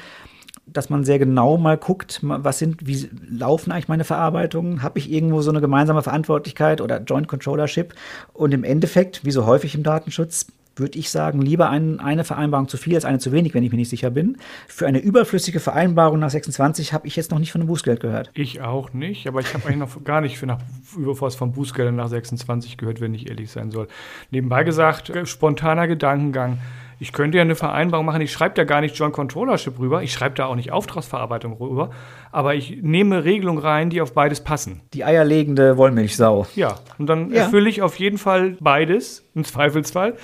dass 0.65 0.89
man 0.89 1.05
sehr 1.05 1.17
genau 1.17 1.57
mal 1.57 1.77
guckt, 1.77 2.19
was 2.21 2.59
sind, 2.59 2.85
wie 2.85 3.09
laufen 3.29 3.71
eigentlich 3.71 3.87
meine 3.87 4.03
Verarbeitungen? 4.03 4.83
Habe 4.83 4.99
ich 4.99 5.09
irgendwo 5.09 5.41
so 5.41 5.49
eine 5.49 5.61
gemeinsame 5.61 6.01
Verantwortlichkeit 6.01 6.81
oder 6.81 7.01
Joint 7.01 7.29
Controllership? 7.29 7.93
Und 8.33 8.53
im 8.53 8.65
Endeffekt, 8.65 9.23
wie 9.23 9.31
so 9.31 9.45
häufig 9.45 9.75
im 9.75 9.83
Datenschutz, 9.83 10.47
würde 10.79 10.97
ich 10.99 11.09
sagen, 11.09 11.41
lieber 11.41 11.69
ein, 11.69 11.99
eine 11.99 12.23
Vereinbarung 12.23 12.67
zu 12.67 12.77
viel 12.77 12.95
als 12.95 13.05
eine 13.05 13.19
zu 13.19 13.31
wenig, 13.31 13.53
wenn 13.53 13.63
ich 13.63 13.71
mir 13.71 13.77
nicht 13.77 13.89
sicher 13.89 14.09
bin. 14.09 14.37
Für 14.67 14.87
eine 14.87 14.99
überflüssige 14.99 15.59
Vereinbarung 15.59 16.19
nach 16.19 16.29
26 16.29 16.93
habe 16.93 17.07
ich 17.07 17.15
jetzt 17.15 17.31
noch 17.31 17.39
nicht 17.39 17.51
von 17.51 17.61
einem 17.61 17.67
Bußgeld 17.67 17.99
gehört. 17.99 18.31
Ich 18.33 18.61
auch 18.61 18.93
nicht, 18.93 19.27
aber 19.27 19.39
ich 19.39 19.53
habe 19.53 19.65
eigentlich 19.65 19.77
noch 19.77 20.03
gar 20.03 20.21
nicht 20.21 20.37
für 20.37 20.45
nach, 20.45 20.59
über 20.97 21.19
was 21.21 21.35
von 21.35 21.51
Bußgeldern 21.51 21.95
nach 21.95 22.07
26 22.09 22.77
gehört, 22.77 23.01
wenn 23.01 23.13
ich 23.13 23.29
ehrlich 23.29 23.51
sein 23.51 23.71
soll. 23.71 23.87
Nebenbei 24.31 24.63
gesagt, 24.63 25.09
äh, 25.09 25.25
spontaner 25.25 25.87
Gedankengang. 25.87 26.57
Ich 26.99 27.13
könnte 27.13 27.37
ja 27.37 27.43
eine 27.43 27.53
Vereinbarung 27.53 28.07
machen, 28.07 28.21
ich 28.21 28.31
schreibe 28.31 28.55
da 28.55 28.63
gar 28.63 28.81
nicht 28.81 28.95
Joint 28.97 29.13
Controllership 29.13 29.77
rüber, 29.77 30.01
ich 30.01 30.11
schreibe 30.11 30.33
da 30.33 30.47
auch 30.47 30.55
nicht 30.55 30.71
Auftragsverarbeitung 30.71 31.53
rüber, 31.53 31.91
aber 32.31 32.55
ich 32.55 32.79
nehme 32.81 33.23
Regelungen 33.23 33.59
rein, 33.59 33.91
die 33.91 34.01
auf 34.01 34.13
beides 34.13 34.41
passen. 34.41 34.81
Die 34.95 35.03
eierlegende 35.05 35.77
Wollmilchsau. 35.77 36.47
Ja, 36.55 36.79
und 36.97 37.05
dann 37.05 37.29
Ja. 37.29 37.43
erfülle 37.43 37.69
ich 37.69 37.83
auf 37.83 37.99
jeden 37.99 38.17
Fall 38.17 38.57
beides, 38.59 39.23
im 39.35 39.43
Zweifelsfall. 39.43 40.15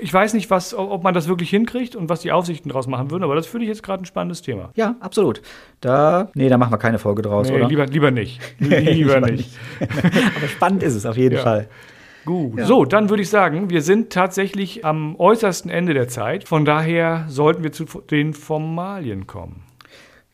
Ich 0.00 0.12
weiß 0.12 0.34
nicht, 0.34 0.50
was, 0.50 0.74
ob 0.74 1.02
man 1.02 1.14
das 1.14 1.28
wirklich 1.28 1.50
hinkriegt 1.50 1.96
und 1.96 2.08
was 2.08 2.20
die 2.20 2.32
Aufsichten 2.32 2.68
daraus 2.68 2.86
machen 2.86 3.10
würden, 3.10 3.24
aber 3.24 3.34
das 3.34 3.46
finde 3.46 3.64
ich 3.64 3.68
jetzt 3.68 3.82
gerade 3.82 4.02
ein 4.02 4.06
spannendes 4.06 4.42
Thema. 4.42 4.70
Ja, 4.74 4.96
absolut. 5.00 5.42
Da, 5.80 6.28
nee, 6.34 6.48
da 6.48 6.58
machen 6.58 6.72
wir 6.72 6.78
keine 6.78 6.98
Folge 6.98 7.22
draus, 7.22 7.48
Nee, 7.48 7.56
oder? 7.56 7.68
lieber, 7.68 7.86
lieber 7.86 8.10
nicht. 8.10 8.40
Lieber 8.58 9.20
nicht. 9.20 9.50
Aber 9.80 10.48
spannend 10.48 10.82
ist 10.82 10.94
es 10.94 11.06
auf 11.06 11.16
jeden 11.16 11.36
Ja. 11.36 11.42
Fall. 11.42 11.68
Gut. 12.24 12.60
So, 12.62 12.84
dann 12.86 13.10
würde 13.10 13.22
ich 13.22 13.28
sagen, 13.28 13.68
wir 13.68 13.82
sind 13.82 14.10
tatsächlich 14.10 14.84
am 14.84 15.14
äußersten 15.16 15.70
Ende 15.70 15.92
der 15.92 16.08
Zeit. 16.08 16.48
Von 16.48 16.64
daher 16.64 17.26
sollten 17.28 17.62
wir 17.62 17.72
zu 17.72 17.84
den 18.10 18.32
Formalien 18.32 19.26
kommen. 19.26 19.62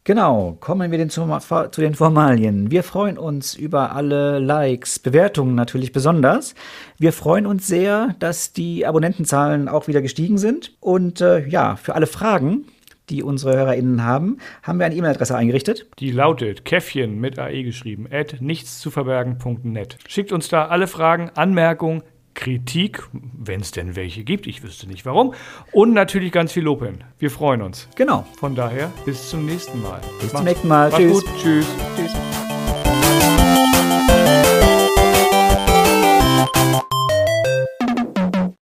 Genau, 0.05 0.57
kommen 0.61 0.91
wir 0.91 0.97
den 0.97 1.11
zu, 1.11 1.27
zu 1.71 1.81
den 1.83 1.95
Formalien. 1.95 2.71
Wir 2.71 2.83
freuen 2.83 3.19
uns 3.19 3.55
über 3.55 3.95
alle 3.95 4.39
Likes, 4.39 4.99
Bewertungen 4.99 5.55
natürlich 5.55 5.93
besonders. 5.93 6.55
Wir 6.99 7.13
freuen 7.13 7.45
uns 7.45 7.67
sehr, 7.67 8.15
dass 8.19 8.55
die 8.55 8.87
Abonnentenzahlen 8.87 9.69
auch 9.69 9.89
wieder 9.89 10.01
gestiegen 10.01 10.39
sind. 10.39 10.73
Und 10.81 11.21
äh, 11.21 11.47
ja, 11.47 11.77
für 11.77 11.95
alle 11.95 12.07
Fragen, 12.07 12.65
die 13.11 13.23
unsere 13.23 13.55
HörerInnen 13.55 14.03
haben, 14.03 14.39
haben 14.63 14.79
wir 14.79 14.87
eine 14.87 14.95
E-Mail-Adresse 14.95 15.37
eingerichtet. 15.37 15.87
Die 15.99 16.13
lautet 16.13 16.65
Käffchen 16.65 17.21
mit 17.21 17.39
AE 17.39 17.63
geschrieben, 17.63 18.09
at 18.11 18.41
nichtszuverbergen.net. 18.41 19.99
Schickt 20.09 20.33
uns 20.33 20.49
da 20.49 20.69
alle 20.69 20.87
Fragen, 20.87 21.31
Anmerkungen, 21.35 22.03
Kritik, 22.35 23.03
wenn 23.13 23.61
es 23.61 23.71
denn 23.71 23.97
welche 23.97 24.25
gibt, 24.25 24.47
ich 24.47 24.63
wüsste 24.63 24.87
nicht 24.87 25.05
warum, 25.05 25.35
und 25.73 25.93
natürlich 25.93 26.33
ganz 26.33 26.53
viel 26.53 26.65
Lob 26.65 26.83
hin. 26.83 27.05
Wir 27.19 27.31
freuen 27.31 27.63
uns. 27.63 27.89
Genau. 27.97 28.27
Von 28.39 28.55
daher, 28.55 28.93
bis 29.05 29.31
zum 29.31 29.47
nächsten 29.47 29.83
Mal. 29.83 30.01
Bis 30.21 30.31
zum 30.31 30.45
nächsten 30.45 30.69
Mal. 30.69 30.91
Tschüss. 30.91 31.13
gut. 31.13 31.25
Tschüss. 31.43 31.67
Tschüss. 31.97 32.40